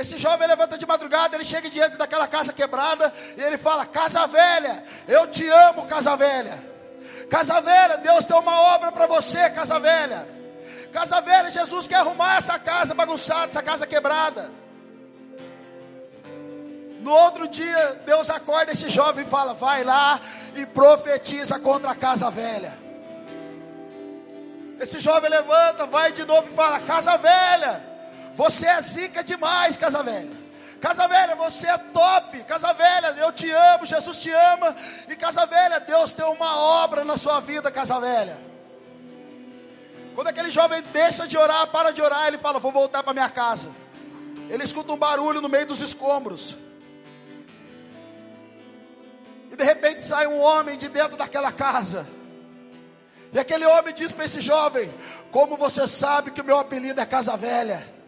[0.00, 4.26] Esse jovem levanta de madrugada, ele chega diante daquela casa quebrada e ele fala: Casa
[4.26, 6.58] velha, eu te amo, casa velha.
[7.28, 10.26] Casa velha, Deus tem uma obra para você, casa velha.
[10.90, 14.50] Casa velha, Jesus quer arrumar essa casa bagunçada, essa casa quebrada.
[17.00, 20.18] No outro dia, Deus acorda esse jovem e fala: Vai lá
[20.56, 22.72] e profetiza contra a casa velha.
[24.80, 27.89] Esse jovem levanta, vai de novo e fala: Casa velha,
[28.34, 30.50] você é zica demais, casa velha.
[30.80, 32.42] Casa velha, você é top.
[32.44, 34.74] Casa velha, eu te amo, Jesus te ama.
[35.08, 38.36] E casa velha, Deus tem uma obra na sua vida, casa velha.
[40.14, 43.28] Quando aquele jovem deixa de orar, para de orar, ele fala: Vou voltar para minha
[43.28, 43.68] casa.
[44.48, 46.56] Ele escuta um barulho no meio dos escombros.
[49.50, 52.06] E de repente sai um homem de dentro daquela casa.
[53.32, 54.92] E aquele homem diz para esse jovem:
[55.30, 57.99] Como você sabe que o meu apelido é Casa Velha?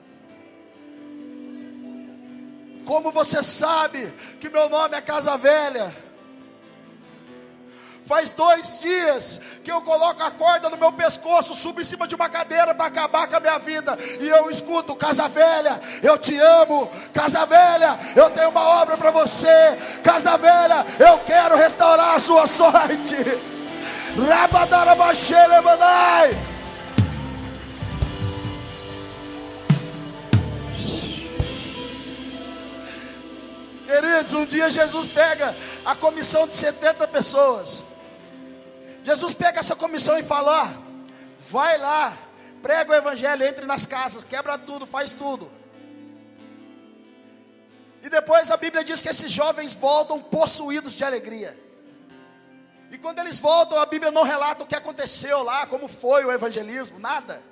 [2.84, 5.94] Como você sabe que meu nome é Casa Velha?
[8.04, 12.14] Faz dois dias que eu coloco a corda no meu pescoço, subo em cima de
[12.16, 13.96] uma cadeira para acabar com a minha vida.
[14.20, 16.90] E eu escuto, Casa Velha, eu te amo.
[17.14, 19.78] Casa Velha, eu tenho uma obra para você.
[20.02, 23.16] Casa Velha, eu quero restaurar a sua sorte.
[24.28, 26.51] Rabadarabaxere Manai.
[33.92, 37.84] Queridos, um dia Jesus pega a comissão de 70 pessoas.
[39.04, 40.68] Jesus pega essa comissão e fala: ó,
[41.50, 42.16] vai lá,
[42.62, 45.52] prega o evangelho, entre nas casas, quebra tudo, faz tudo.
[48.02, 51.54] E depois a Bíblia diz que esses jovens voltam possuídos de alegria.
[52.90, 56.32] E quando eles voltam, a Bíblia não relata o que aconteceu lá, como foi o
[56.32, 57.42] evangelismo, nada.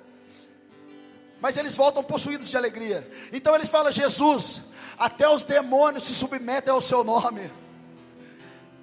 [1.39, 3.07] Mas eles voltam possuídos de alegria.
[3.31, 4.61] Então eles falam: Jesus,
[5.01, 7.51] até os demônios se submetem ao seu nome.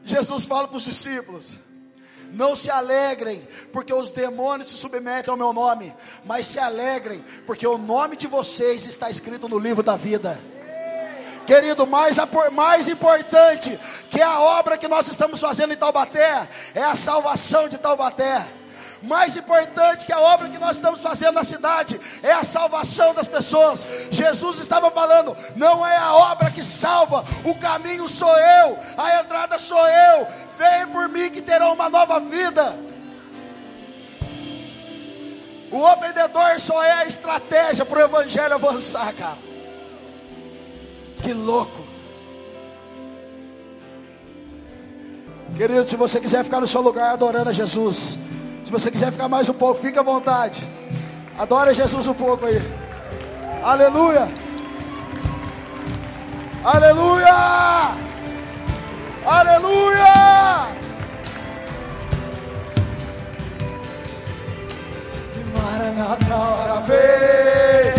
[0.05, 1.61] Jesus fala para os discípulos:
[2.33, 3.41] não se alegrem,
[3.73, 5.95] porque os demônios se submetem ao meu nome,
[6.25, 10.43] mas se alegrem, porque o nome de vocês está escrito no livro da vida.
[11.47, 12.17] Querido, mais,
[12.53, 13.79] mais importante
[14.11, 18.45] que a obra que nós estamos fazendo em Taubaté é a salvação de Taubaté.
[19.03, 23.29] Mais importante que a obra que nós estamos fazendo na cidade é a salvação das
[23.29, 23.87] pessoas.
[24.11, 29.59] Jesus estava falando: não é a obra que salva, o caminho sou eu, a entrada
[29.59, 30.27] sou eu.
[30.59, 32.75] Vem por mim que terão uma nova vida.
[35.71, 39.39] O open door só é a estratégia para o evangelho avançar, cara.
[41.23, 41.87] Que louco.
[45.57, 48.17] Querido, se você quiser ficar no seu lugar adorando a Jesus,
[48.69, 50.63] se você quiser ficar mais um pouco, fique à vontade.
[51.39, 52.61] Adora Jesus um pouco aí.
[53.63, 54.29] Aleluia.
[56.63, 57.35] Aleluia.
[59.25, 60.67] Aleluia.
[65.57, 67.95] Maranata, hora vem.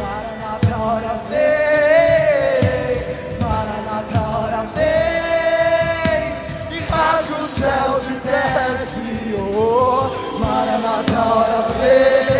[0.00, 2.96] Maranata, hora vem.
[3.42, 6.32] Maranata, hora vem.
[6.78, 9.09] E rasga os céus e desce.
[9.42, 12.39] Oh, Maranata, hora vem.